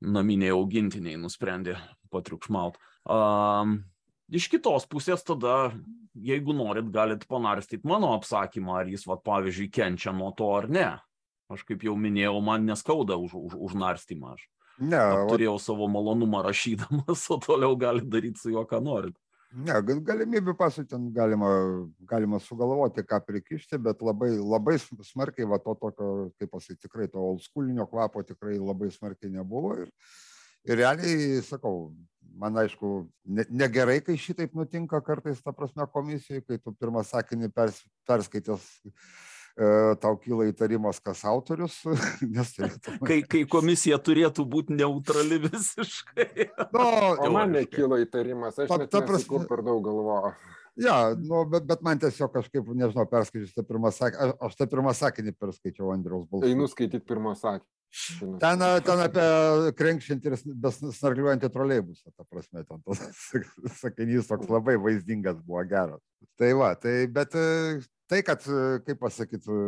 naminiai 0.04 0.52
augintiniai 0.54 1.18
nusprendė 1.18 1.76
patriukšmaut. 2.14 2.78
Um, 3.10 3.80
iš 4.30 4.48
kitos 4.52 4.86
pusės 4.90 5.26
tada, 5.26 5.72
jeigu 6.14 6.54
norit, 6.56 6.90
galit 6.94 7.26
panarstyti 7.30 7.86
mano 7.88 8.12
apsakymą, 8.18 8.80
ar 8.82 8.90
jis, 8.90 9.06
va, 9.10 9.18
pavyzdžiui, 9.18 9.70
kenčia 9.74 10.14
nuo 10.14 10.30
to 10.36 10.50
ar 10.54 10.70
ne. 10.70 10.88
Aš 11.52 11.66
kaip 11.68 11.84
jau 11.84 11.94
minėjau, 11.98 12.38
man 12.42 12.64
neskauda 12.66 13.18
už, 13.20 13.34
už, 13.36 13.56
už 13.66 13.74
narstymą. 13.78 14.34
Aš 14.38 14.46
Ne. 14.82 15.02
Turėjau 15.30 15.58
savo 15.62 15.86
malonumą 15.90 16.42
rašydamas, 16.48 17.28
o 17.30 17.38
toliau 17.42 17.76
gali 17.78 18.02
daryti 18.10 18.42
su 18.42 18.54
juo, 18.54 18.64
ką 18.68 18.80
norit. 18.82 19.16
Ne, 19.54 19.76
galimybių 20.02 20.56
pasų 20.58 20.82
ten 20.90 21.12
galima, 21.14 21.48
galima 22.10 22.40
sugalvoti, 22.42 23.04
ką 23.06 23.20
prikišti, 23.22 23.78
bet 23.78 24.00
labai, 24.02 24.32
labai 24.34 24.74
smarkiai, 24.82 25.46
va 25.46 25.60
to 25.62 25.76
tokio, 25.78 26.08
kaip 26.40 26.50
pasakyti, 26.50 26.88
tikrai 26.88 27.06
to 27.12 27.22
oldschoolinio 27.22 27.86
kvapo 27.86 28.24
tikrai 28.26 28.56
labai 28.58 28.90
smarkiai 28.90 29.30
nebuvo. 29.36 29.76
Ir, 29.84 29.92
ir 30.66 30.80
realiai, 30.82 31.38
sakau, 31.46 31.92
man 32.34 32.58
aišku, 32.64 32.90
ne, 33.30 33.46
negerai, 33.62 34.00
kai 34.02 34.18
šitaip 34.18 34.56
nutinka 34.58 34.98
kartais, 35.06 35.38
ta 35.44 35.54
prasme, 35.54 35.86
komisijoje, 35.94 36.42
kai 36.48 36.58
tu 36.58 36.74
pirmą 36.74 37.04
sakinį 37.06 37.52
pers, 37.54 37.78
perskaitęs 38.10 38.66
tau 40.02 40.16
kyla 40.18 40.48
įtarimas, 40.50 40.98
kas 41.04 41.22
autorius. 41.30 41.76
Turėtų... 42.56 42.96
Kai, 43.08 43.20
kai 43.22 43.44
komisija 43.50 44.00
turėtų 44.02 44.46
būti 44.50 44.78
neutrali 44.80 45.40
visiškai. 45.46 46.50
No, 46.74 47.14
o 47.22 47.28
man 47.30 47.52
nekyla 47.54 48.00
įtarimas, 48.02 48.56
aš 48.58 48.68
ta, 48.70 48.86
ta 48.90 49.00
prasme, 49.06 49.44
per 49.46 49.62
daug 49.66 49.78
galvoju. 49.84 50.32
Ja, 50.80 50.96
nu, 51.14 51.44
bet, 51.46 51.66
bet 51.68 51.84
man 51.86 52.00
tiesiog 52.02 52.32
kažkaip, 52.34 52.66
nežinau, 52.74 53.04
perskaičius 53.10 53.54
tą 53.54 53.62
pirmą 53.66 53.92
sakinį, 53.94 54.24
aš, 54.24 54.32
aš 54.48 54.56
tą 54.58 54.66
pirmą 54.72 54.94
sakinį 54.98 55.34
perskaičiau 55.38 55.92
Andriaus 55.94 56.26
balsą. 56.26 56.50
Einu 56.50 56.66
skaityti 56.70 57.06
pirmą 57.06 57.36
sakinį. 57.38 57.68
Ten, 58.42 58.64
ten 58.86 59.02
apie 59.04 59.26
krenkščiantį 59.78 60.30
ir 60.30 60.36
besnargliuojantį 60.64 61.50
troleibusą, 61.54 62.10
ta 62.16 62.26
prasme, 62.26 62.64
ten 62.66 62.82
tas 62.82 63.02
sakinys 63.82 64.30
toks 64.30 64.50
labai 64.50 64.74
vaizdingas 64.82 65.38
buvo 65.44 65.62
geras. 65.70 66.02
Tai 66.40 66.50
va, 66.58 66.72
tai, 66.74 67.04
bet 67.14 67.36
tai, 68.10 68.22
kad, 68.26 68.42
kaip 68.86 68.98
pasakyti, 69.02 69.58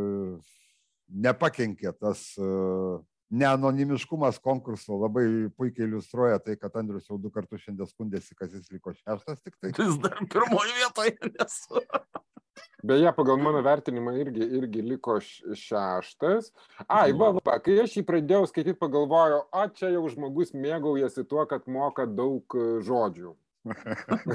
nepakenkė 1.27 1.95
tas 2.01 2.25
neanonimiškumas 3.31 4.39
konkurso 4.43 4.99
labai 5.01 5.27
puikiai 5.57 5.89
iliustruoja 5.89 6.39
tai, 6.43 6.57
kad 6.61 6.77
Andrius 6.79 7.09
jau 7.11 7.19
du 7.19 7.31
kartus 7.35 7.65
šiandien 7.65 7.91
skundėsi, 7.91 8.37
kad 8.39 8.53
jis 8.53 8.71
liko 8.73 8.95
šeštas 8.95 9.43
tik 9.43 9.57
tai. 9.59 9.73
Vis 9.81 9.99
dar 10.03 10.23
pirmoje 10.31 10.77
vietoje 10.79 11.33
nesu. 11.35 11.83
Beje, 12.87 13.11
pagal 13.17 13.41
mano 13.41 13.61
vertinimą 13.65 14.13
irgi, 14.21 14.47
irgi 14.59 14.83
liko 14.85 15.17
šeštas. 15.21 16.53
Ai, 16.87 17.11
va, 17.17 17.33
va, 17.37 17.57
kai 17.63 17.81
aš 17.83 17.99
jį 17.99 18.05
pradėjau 18.09 18.47
skaityti, 18.51 18.79
pagalvojau, 18.81 19.43
o 19.51 19.65
čia 19.75 19.91
jau 19.97 20.05
žmogus 20.13 20.55
mėgaujasi 20.55 21.27
tuo, 21.29 21.43
kad 21.51 21.67
moka 21.67 22.07
daug 22.07 22.57
e, 22.57 22.67
žodžių. 22.87 23.35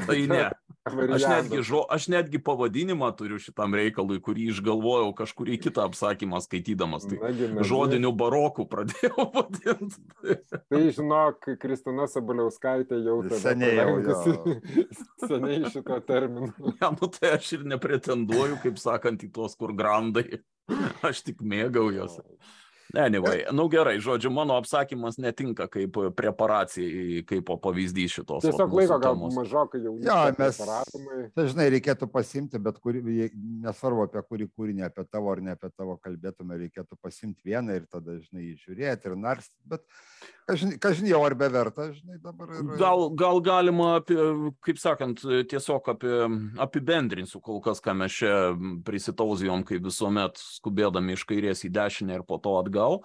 Tai 0.08 0.28
ne. 0.28 0.50
Aš 0.82 1.26
netgi, 1.30 1.60
žo, 1.62 1.84
aš 1.94 2.08
netgi 2.10 2.40
pavadinimą 2.42 3.12
turiu 3.14 3.38
šitam 3.42 3.76
reikalui, 3.78 4.18
kurį 4.24 4.48
išgalvojau 4.50 5.12
kažkurį 5.20 5.60
kitą 5.62 5.84
apsakymą 5.86 6.40
skaitydamas. 6.42 7.06
Tai 7.06 7.20
nagi, 7.22 7.50
nagi. 7.52 7.68
žodiniu 7.70 8.10
baroku 8.18 8.66
pradėjau 8.70 9.28
vadinti. 9.36 10.02
tai 10.74 10.82
žinok, 10.98 11.52
Kristina 11.62 12.08
Sabaliauskaitė 12.10 12.98
jau 13.06 13.20
seniai, 13.30 13.76
jau, 13.78 14.26
seniai 15.30 15.70
šito 15.70 16.00
termino. 16.08 16.50
Ja, 16.82 16.90
nu 16.96 17.12
tai 17.14 17.36
aš 17.38 17.54
ir 17.60 17.68
nepretenduoju, 17.76 18.58
kaip 18.66 18.82
sakant, 18.82 19.22
į 19.22 19.30
tuos, 19.38 19.54
kur 19.60 19.76
grandai. 19.78 20.42
Aš 21.06 21.22
tik 21.28 21.46
mėgaujuosi. 21.46 22.26
Anyway, 22.98 23.46
nu 23.52 23.68
gerai, 23.72 24.00
žodžiu, 24.04 24.32
mano 24.34 24.58
apsakymas 24.60 25.16
netinka 25.22 25.68
kaip 25.72 25.96
preparacijai, 26.16 27.22
kaip 27.28 27.52
pavyzdys 27.64 28.18
šitos. 28.18 28.44
Tiesiog 28.44 28.74
laiko 28.76 28.98
gal 29.00 29.16
mažokai 29.22 29.80
jau. 29.86 29.94
Jo, 30.04 30.18
mes. 30.40 30.60
Dažnai 31.38 31.70
reikėtų 31.72 32.10
pasimti, 32.12 32.60
bet 32.60 32.82
kuri, 32.84 33.04
nesvarbu 33.64 34.08
apie 34.10 34.26
kurį 34.28 34.50
kūrinį, 34.52 34.86
apie 34.90 35.06
tavo 35.08 35.32
ar 35.32 35.44
ne 35.46 35.56
apie 35.56 35.72
tavo 35.72 35.96
kalbėtume, 36.04 36.60
reikėtų 36.66 37.00
pasimti 37.00 37.48
vieną 37.48 37.80
ir 37.80 37.88
tada, 37.88 38.18
žinai, 38.20 38.52
žiūrėti 38.60 39.12
ir 39.12 39.18
narsti. 39.20 39.56
Bet, 39.72 39.88
kažin 40.82 41.08
jau 41.10 41.22
ar 41.26 41.36
beverta, 41.40 41.90
žinai, 41.96 42.20
dabar. 42.24 42.54
Ir... 42.56 42.70
Gal, 42.80 43.08
gal 43.18 43.42
galima, 43.46 43.90
apie, 44.02 44.20
kaip 44.66 44.80
sakant, 44.82 45.24
tiesiog 45.52 45.90
apie, 45.94 46.14
apibendrinsiu 46.62 47.42
kol 47.44 47.62
kas, 47.64 47.82
ką 47.84 47.96
mes 48.04 48.16
čia 48.22 48.36
prisitauzijom, 48.88 49.66
kaip 49.68 49.84
visuomet 49.88 50.40
skubėdami 50.42 51.18
iš 51.18 51.28
kairės 51.30 51.66
į 51.68 51.74
dešinę 51.76 52.20
ir 52.20 52.26
po 52.28 52.40
to 52.44 52.58
atgal. 52.62 53.02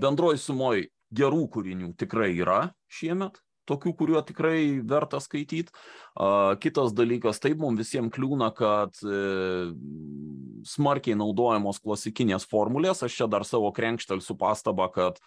Bendroji 0.00 0.40
sumoj 0.40 0.86
gerų 1.14 1.46
kūrinių 1.52 1.92
tikrai 2.00 2.32
yra 2.38 2.70
šiemet, 2.90 3.40
tokių, 3.70 3.92
kuriuo 3.98 4.22
tikrai 4.26 4.80
verta 4.86 5.20
skaityti. 5.22 5.74
Kitas 6.62 6.94
dalykas, 6.96 7.40
taip 7.42 7.60
mums 7.62 7.80
visiems 7.82 8.12
kliūna, 8.14 8.50
kad 8.56 8.96
e, 9.04 9.20
smarkiai 10.66 11.18
naudojamos 11.18 11.80
klasikinės 11.82 12.48
formulės. 12.50 13.04
Aš 13.06 13.20
čia 13.20 13.30
dar 13.30 13.46
savo 13.48 13.70
krenkštelsiu 13.76 14.36
pastabą, 14.40 14.90
kad 14.94 15.20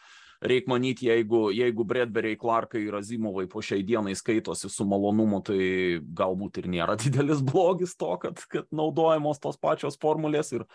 reik 0.44 0.68
manyti, 0.68 1.08
jeigu, 1.08 1.48
jeigu 1.56 1.86
Bradbury, 1.88 2.36
Clarkai 2.40 2.84
ir 2.84 2.98
Azimovai 2.98 3.46
po 3.50 3.62
šiai 3.64 3.84
dienai 3.88 4.16
skaitosi 4.18 4.70
su 4.72 4.86
malonumu, 4.88 5.40
tai 5.46 5.60
galbūt 6.20 6.60
ir 6.62 6.70
nėra 6.74 6.98
didelis 7.04 7.44
blogis 7.46 7.96
to, 8.00 8.12
kad, 8.22 8.42
kad 8.52 8.68
naudojamos 8.76 9.42
tos 9.44 9.60
pačios 9.62 9.98
formulės. 10.02 10.54
Ir 10.56 10.66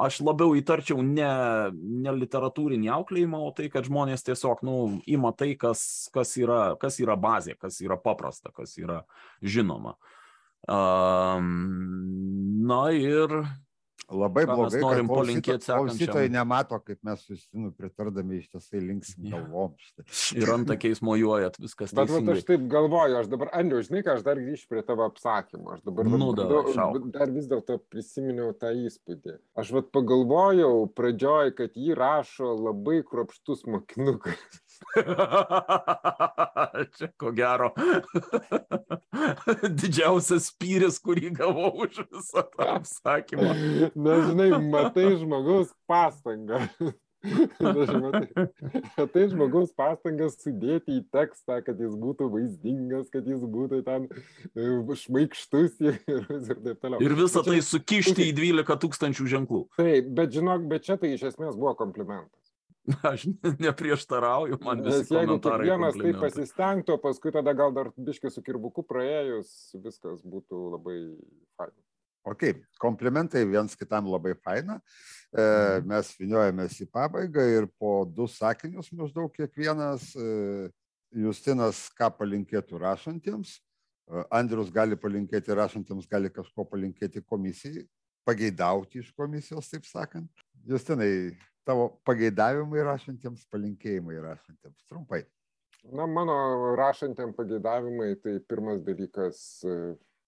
aš 0.00 0.22
labiau 0.24 0.56
įtarčiau 0.58 1.04
ne, 1.04 1.30
ne 1.74 2.16
literatūrinį 2.18 2.92
auklėjimą, 2.98 3.42
o 3.44 3.52
tai, 3.56 3.68
kad 3.72 3.88
žmonės 3.88 4.24
tiesiog 4.28 4.64
nu, 4.66 4.76
ima 5.06 5.34
tai, 5.36 5.52
kas, 5.60 5.82
kas, 6.14 6.36
yra, 6.40 6.62
kas 6.80 7.00
yra 7.04 7.18
bazė, 7.20 7.58
kas 7.60 7.82
yra 7.84 8.00
paprasta, 8.00 8.52
kas 8.54 8.76
yra 8.80 9.02
žinoma. 9.44 9.98
Um, 10.68 11.52
na 12.66 12.88
ir 12.92 13.32
Labai 14.08 14.46
Ką 14.48 14.54
blogai, 14.56 15.02
palinkėti 15.04 15.68
klausytojai 15.68 16.30
nemato, 16.32 16.78
kaip 16.80 17.02
mes 17.04 17.20
susitinu 17.26 17.74
pritardami 17.76 18.38
iš 18.40 18.46
tiesai 18.54 18.80
linksim 18.80 19.26
galvom. 19.28 19.74
Ir 20.40 20.52
antakiais 20.54 21.02
mojuojat, 21.04 21.58
viskas. 21.60 21.92
Bet 21.92 22.08
vat, 22.14 22.30
aš 22.32 22.46
taip 22.48 22.64
galvoju, 22.72 23.18
aš 23.20 23.28
dabar, 23.28 23.52
Andriu, 23.58 23.82
žinai, 23.84 24.00
ką 24.06 24.16
aš 24.16 24.24
dar 24.24 24.40
grįšiu 24.40 24.70
prie 24.72 24.84
tavo 24.88 25.04
apsakymų. 25.10 25.74
Aš 25.76 25.84
dabar 25.90 26.08
nu, 26.08 26.30
da, 26.38 26.48
dar, 26.48 26.96
dar 27.18 27.34
vis 27.34 27.50
dėlto 27.50 27.76
prisiminiau 27.92 28.54
tą 28.56 28.72
įspūdį. 28.86 29.36
Aš 29.60 29.74
vat 29.76 29.92
pagalvojau 29.92 30.88
pradžioj, 30.96 31.52
kad 31.60 31.76
jį 31.76 31.98
rašo 31.98 32.54
labai 32.56 33.02
kropštus 33.04 33.66
mokinukas. 33.68 34.40
Čia 36.98 37.10
ko 37.20 37.32
gero 37.36 37.72
didžiausias 39.80 40.48
spyris, 40.52 41.00
kurį 41.02 41.32
gavau 41.36 41.72
už 41.84 42.00
visą 42.06 42.44
tą 42.54 42.70
apsakymą. 42.78 43.52
Na, 43.96 44.12
žinai, 44.28 44.50
matai 44.62 45.10
žmogaus 45.18 45.74
pastangą. 45.90 46.58
Tai 47.18 49.24
žmogaus 49.32 49.72
pastangas 49.74 50.36
sudėti 50.38 51.00
į 51.00 51.02
tekstą, 51.14 51.58
kad 51.66 51.80
jis 51.82 51.96
būtų 51.98 52.28
vaizdingas, 52.30 53.08
kad 53.10 53.26
jis 53.26 53.42
būtų 53.42 53.82
ten 53.88 54.06
e, 54.54 54.68
šmaikštus 55.02 55.80
ir, 55.82 55.98
ir 56.06 56.28
taip 56.30 56.78
toliau. 56.78 57.02
Ir 57.02 57.16
visą 57.18 57.42
tai 57.46 57.58
sukišti 57.64 58.30
į 58.30 58.36
12 58.38 58.78
tūkstančių 58.84 59.26
ženklų. 59.34 59.64
Taip, 59.80 60.12
bet 60.14 60.28
žinok, 60.36 60.68
bet 60.70 60.86
čia 60.86 60.94
tai 61.00 61.16
iš 61.16 61.26
esmės 61.32 61.58
buvo 61.58 61.74
komplimentas. 61.80 62.47
Aš 63.12 63.26
neprieštarauju, 63.58 64.58
man 64.64 64.80
visi 64.84 65.02
Nes 65.02 65.12
jeigu 65.12 65.36
kiekvienas 65.44 65.98
taip 65.98 66.22
pasistengtų, 66.22 66.96
paskui 67.02 67.32
tada 67.34 67.52
gal 67.56 67.74
dar 67.76 67.90
biškai 67.96 68.30
su 68.32 68.42
kirbuku 68.44 68.84
praėjus, 68.88 69.52
viskas 69.84 70.24
būtų 70.24 70.62
labai 70.76 70.96
faina. 71.58 71.76
Ok, 72.28 72.44
komplimentai 72.80 73.44
viens 73.48 73.76
kitam 73.78 74.08
labai 74.10 74.34
faina. 74.44 74.78
E, 75.32 75.40
mhm. 75.40 75.86
mes 75.88 76.10
viniojamės 76.18 76.80
į 76.84 76.88
pabaigą 76.92 77.44
ir 77.54 77.68
po 77.80 78.02
du 78.08 78.28
sakinius 78.28 78.90
maždaug 78.96 79.32
kiekvienas 79.36 80.10
e, 80.16 80.68
Justinas 81.24 81.86
ką 81.96 82.10
palinkėtų 82.18 82.80
rašantiems. 82.82 83.54
E, 83.56 84.24
Andrius 84.34 84.72
gali 84.74 84.98
palinkėti 85.00 85.56
rašantiems, 85.56 86.08
gali 86.10 86.32
kažko 86.32 86.66
palinkėti 86.68 87.24
komisijai, 87.24 87.86
pageidauti 88.28 89.00
iš 89.00 89.12
komisijos, 89.16 89.70
taip 89.72 89.88
sakant. 89.88 90.44
Justinai, 90.68 91.32
tavo 91.68 91.90
pageidavimai 92.08 92.86
rašantiems, 92.86 93.44
palinkėjimai 93.52 94.16
rašantiems? 94.24 94.80
Trumpai. 94.88 95.22
Na, 95.92 96.08
mano 96.08 96.34
rašantiems 96.78 97.36
pageidavimai, 97.36 98.14
tai 98.24 98.38
pirmas 98.48 98.80
dalykas, 98.86 99.38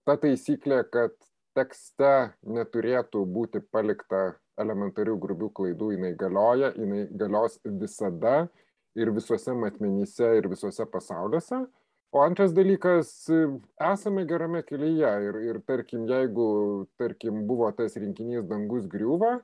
ta 0.07 0.16
taisyklė, 0.20 0.85
kad 0.92 1.16
tekste 1.57 2.31
neturėtų 2.46 3.24
būti 3.26 3.62
palikta 3.72 4.37
elementarių 4.61 5.16
grubių 5.20 5.50
klaidų, 5.57 5.94
jinai 5.96 6.14
galioja, 6.20 6.70
jinai 6.79 7.07
galios 7.22 7.59
visada 7.64 8.44
ir 8.98 9.11
visuose 9.14 9.55
matmenyse 9.57 10.29
ir 10.38 10.48
visuose 10.50 10.87
pasauliuose. 10.92 11.64
O 12.11 12.22
antras 12.24 12.50
dalykas, 12.50 13.12
esame 13.87 14.24
gerame 14.26 14.64
kelyje 14.66 15.11
ir, 15.29 15.37
ir 15.46 15.61
tarkim, 15.66 16.09
jeigu, 16.11 16.46
tarkim, 16.98 17.44
buvo 17.46 17.68
tas 17.76 17.94
rinkinys 18.03 18.48
dangus 18.50 18.88
griūva, 18.90 19.37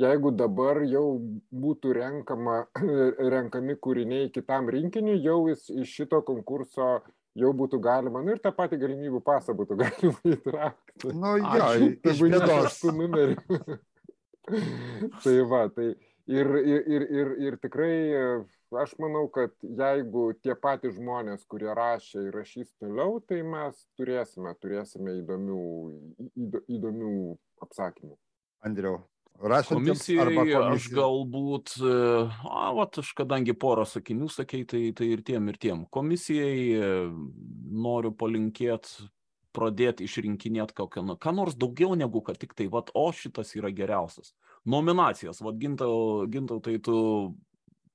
jeigu 0.00 0.32
dabar 0.34 0.82
jau 0.88 1.06
būtų 1.52 1.96
renkama, 1.98 2.62
renkami 3.34 3.76
kūriniai 3.76 4.30
kitam 4.34 4.70
rinkiniui, 4.72 5.20
jau 5.24 5.40
iš 5.52 5.90
šito 5.90 6.22
konkurso 6.26 7.00
jau 7.38 7.52
būtų 7.56 7.80
galima, 7.80 8.22
nu 8.24 8.34
ir 8.34 8.40
tą 8.44 8.52
patį 8.56 8.78
galimybių 8.82 9.22
pasą 9.24 9.56
būtų 9.56 9.78
galima 9.82 10.34
įtraukti. 10.36 11.12
Nu, 11.16 11.36
jo, 11.40 11.68
iš 12.12 12.24
bėdos. 12.26 12.80
numerį. 12.92 13.36
tai 15.22 15.36
va, 15.48 15.66
tai 15.72 15.92
ir, 16.26 16.50
ir, 16.56 16.82
ir, 16.96 17.06
ir, 17.20 17.30
ir 17.46 17.60
tikrai 17.62 17.94
aš 18.82 18.94
manau, 19.02 19.26
kad 19.32 19.52
jeigu 19.62 20.30
tie 20.42 20.56
patys 20.58 20.96
žmonės, 20.96 21.44
kurie 21.48 21.72
rašė 21.76 22.26
ir 22.28 22.36
rašys 22.40 22.72
toliau, 22.80 23.20
tai 23.28 23.42
mes 23.44 23.80
turėsime, 24.00 24.54
turėsime 24.60 25.18
įdomių, 25.20 25.62
įdomių 26.72 27.14
apsakymų. 27.64 28.16
Andriau, 28.62 29.00
Komisijai 29.42 30.36
aš 30.62 30.86
galbūt, 30.94 31.72
e, 31.82 31.94
a, 32.46 32.68
vat, 32.76 33.00
aš 33.02 33.10
kadangi 33.18 33.54
porą 33.58 33.82
sakinių 33.88 34.28
sakei, 34.30 34.62
tai, 34.68 34.84
tai 34.94 35.08
ir 35.16 35.24
tiem, 35.26 35.48
ir 35.50 35.58
tiem. 35.58 35.82
Komisijai 35.90 36.60
e, 36.76 36.92
noriu 37.74 38.12
palinkėti 38.14 39.08
pradėti 39.52 40.06
išrinkinėti 40.06 40.76
kokią, 40.78 41.02
nu, 41.04 41.16
ką 41.20 41.34
nors 41.36 41.56
daugiau 41.60 41.96
negu 41.98 42.22
kad 42.24 42.38
tik 42.40 42.54
tai, 42.56 42.68
vat, 42.72 42.92
o 42.96 43.08
šitas 43.12 43.52
yra 43.58 43.72
geriausias. 43.74 44.32
Nominacijas, 44.64 45.42
vat, 45.44 45.58
gintau, 45.60 46.24
gintau 46.30 46.62
tai 46.64 46.78
tu 46.80 46.96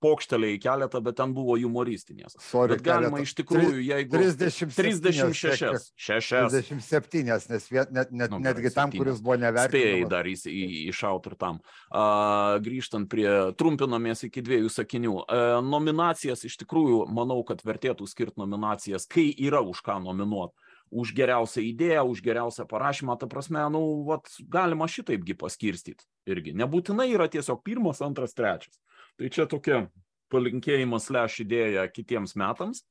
pokšteliai 0.03 0.59
keletą, 0.61 1.01
bet 1.03 1.17
ten 1.19 1.33
buvo 1.35 1.55
humoristinės. 1.59 2.37
Sorry, 2.43 2.75
bet 2.75 2.83
galima 2.85 3.17
keletą. 3.17 3.27
iš 3.27 3.33
tikrųjų, 3.39 3.79
jeigu 3.87 4.17
37, 4.17 4.75
36, 4.77 5.89
6, 5.95 6.35
37, 6.53 7.23
nes 7.27 7.49
net, 7.49 7.91
net, 7.91 8.11
net, 8.11 8.33
nu, 8.33 8.41
netgi 8.43 8.73
tam, 8.75 8.93
kuris 8.93 9.21
buvo 9.23 9.39
nevertinamas. 9.41 9.73
Spėjai 9.73 10.11
dar 10.11 10.29
iššauti 10.29 11.33
ir 11.33 11.37
tam. 11.41 11.59
Uh, 11.87 12.57
grįžtant 12.65 13.09
prie, 13.11 13.27
trumpinamės 13.59 14.25
iki 14.29 14.45
dviejų 14.45 14.71
sakinių. 14.73 15.17
Uh, 15.23 15.57
nominacijas 15.65 16.45
iš 16.47 16.59
tikrųjų, 16.63 17.03
manau, 17.13 17.41
kad 17.47 17.63
vertėtų 17.65 18.09
skirti 18.09 18.41
nominacijas, 18.41 19.09
kai 19.09 19.29
yra 19.33 19.63
už 19.65 19.83
ką 19.85 20.01
nominuoti 20.05 20.55
už 20.91 21.11
geriausią 21.15 21.63
idėją, 21.67 22.03
už 22.07 22.21
geriausią 22.23 22.65
parašymą, 22.69 23.17
ta 23.19 23.27
prasme, 23.27 23.59
nu, 23.73 23.81
vat, 24.07 24.29
galima 24.47 24.87
šitaipgi 24.87 25.35
paskirstyti 25.35 26.05
irgi. 26.31 26.55
Nebūtinai 26.57 27.09
yra 27.11 27.27
tiesiog 27.31 27.63
pirmas, 27.65 28.01
antras, 28.05 28.35
trečias. 28.37 28.79
Tai 29.17 29.29
čia 29.33 29.47
tokia 29.49 29.87
palinkėjimas 30.33 31.09
leš 31.13 31.41
idėja 31.45 31.87
kitiems 31.89 32.35
metams. 32.39 32.83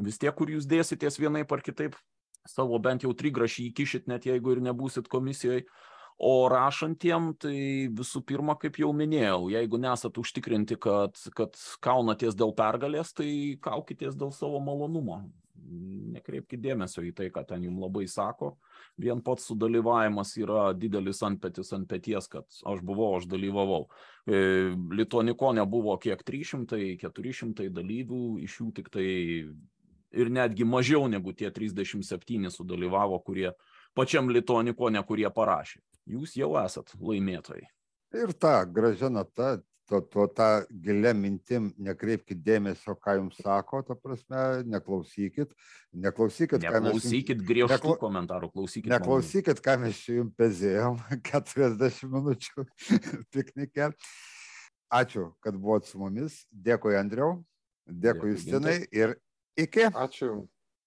Vis 0.00 0.18
tiek, 0.18 0.32
kur 0.34 0.50
jūs 0.50 0.66
dėsitės 0.70 1.18
vienaip 1.20 1.50
ar 1.52 1.62
kitaip, 1.62 1.96
savo 2.48 2.78
bent 2.82 3.04
jau 3.04 3.12
trigrašį 3.14 3.68
įkišit, 3.70 4.08
net 4.08 4.26
jeigu 4.26 4.56
ir 4.56 4.64
nebūsit 4.64 5.10
komisijoje. 5.12 5.66
o 6.20 6.48
rašantiem 6.52 7.30
tai 7.40 7.88
visų 7.96 8.20
pirma 8.28 8.52
kaip 8.60 8.76
jau 8.82 8.90
minėjau 8.92 9.48
jeigu 9.54 9.78
nesat 9.80 10.18
užtikrinti 10.20 10.76
kad 10.76 11.16
kad 11.36 11.56
kaunatės 11.80 12.36
dėl 12.36 12.52
pergalės 12.56 13.14
tai 13.16 13.56
kaukitės 13.64 14.18
dėl 14.20 14.32
savo 14.36 14.60
malonumo 14.60 15.22
nekreipkit 15.70 16.60
dėmesio 16.62 17.04
į 17.06 17.12
tai 17.16 17.28
ką 17.32 17.44
ten 17.48 17.64
jum 17.66 17.80
labai 17.82 18.06
sako. 18.10 18.54
Vien 19.00 19.22
pats 19.24 19.46
sudalyvavimas 19.48 20.34
yra 20.40 20.70
didelis 20.76 21.22
antpetis 21.26 21.72
ant 21.76 21.88
peties 21.90 22.28
kad 22.30 22.46
aš 22.46 22.82
buvau 22.86 23.14
aš 23.18 23.28
dalyvavau. 23.30 23.86
E, 24.26 24.70
lituanikone 25.00 25.64
buvo 25.70 25.96
kiek 26.02 26.22
trys 26.26 26.52
šimtai 26.54 26.96
keturi 27.00 27.34
šimtai 27.36 27.68
dalyvių 27.74 28.24
iš 28.46 28.60
jų 28.60 28.70
tiktai 28.80 29.10
ir 30.10 30.30
netgi 30.34 30.66
mažiau 30.66 31.06
negu 31.08 31.32
tie 31.36 31.50
trisdešimt 31.54 32.06
septyni 32.06 32.50
sudalyvavo 32.50 33.20
kurie 33.22 33.52
pačiam 33.94 34.30
lituanikone 34.30 35.02
kurie 35.06 35.28
parašė. 35.30 35.80
Jūs 36.10 36.34
jau 36.38 36.54
esat 36.58 36.90
laimėtojai. 36.98 37.68
Ir 38.18 38.32
ta 38.34 38.64
gražia 38.66 39.10
nata 39.12 39.60
tuo, 39.90 40.00
tuo 40.00 40.26
tą 40.30 40.48
gilę 40.70 41.12
mintim 41.18 41.70
nekreipkite 41.82 42.38
dėmesio, 42.46 42.94
ką 43.02 43.16
jums 43.18 43.40
sako, 43.42 43.82
ta 43.86 43.96
prasme, 43.98 44.62
neklausykit, 44.70 45.52
neklausykit, 46.06 46.62
neklausykit 46.62 47.42
griežtų 47.46 47.74
nekla... 47.74 47.96
komentarų, 48.04 48.52
klausykit. 48.54 48.90
Neklausykit, 48.92 49.62
ką 49.64 49.76
mes 49.84 50.02
čia 50.04 50.20
jums 50.20 50.36
pezėjom 50.38 51.00
40 51.32 52.12
minučių 52.14 52.66
piknikė. 53.34 53.90
Ačiū, 54.90 55.28
kad 55.42 55.58
buvot 55.58 55.86
su 55.86 56.00
mumis. 56.02 56.44
Dėkui, 56.50 56.96
Andriau. 56.98 57.38
Dėkui, 57.86 58.34
Justinai. 58.34 58.80
Ir 58.94 59.18
iki. 59.58 59.86
Ačiū. 59.90 60.34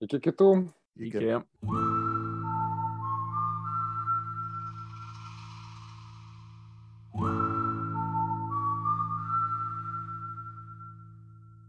Iki 0.03 0.23
kitų. 0.27 0.51
Iki. 0.99 1.17
iki. 1.23 1.82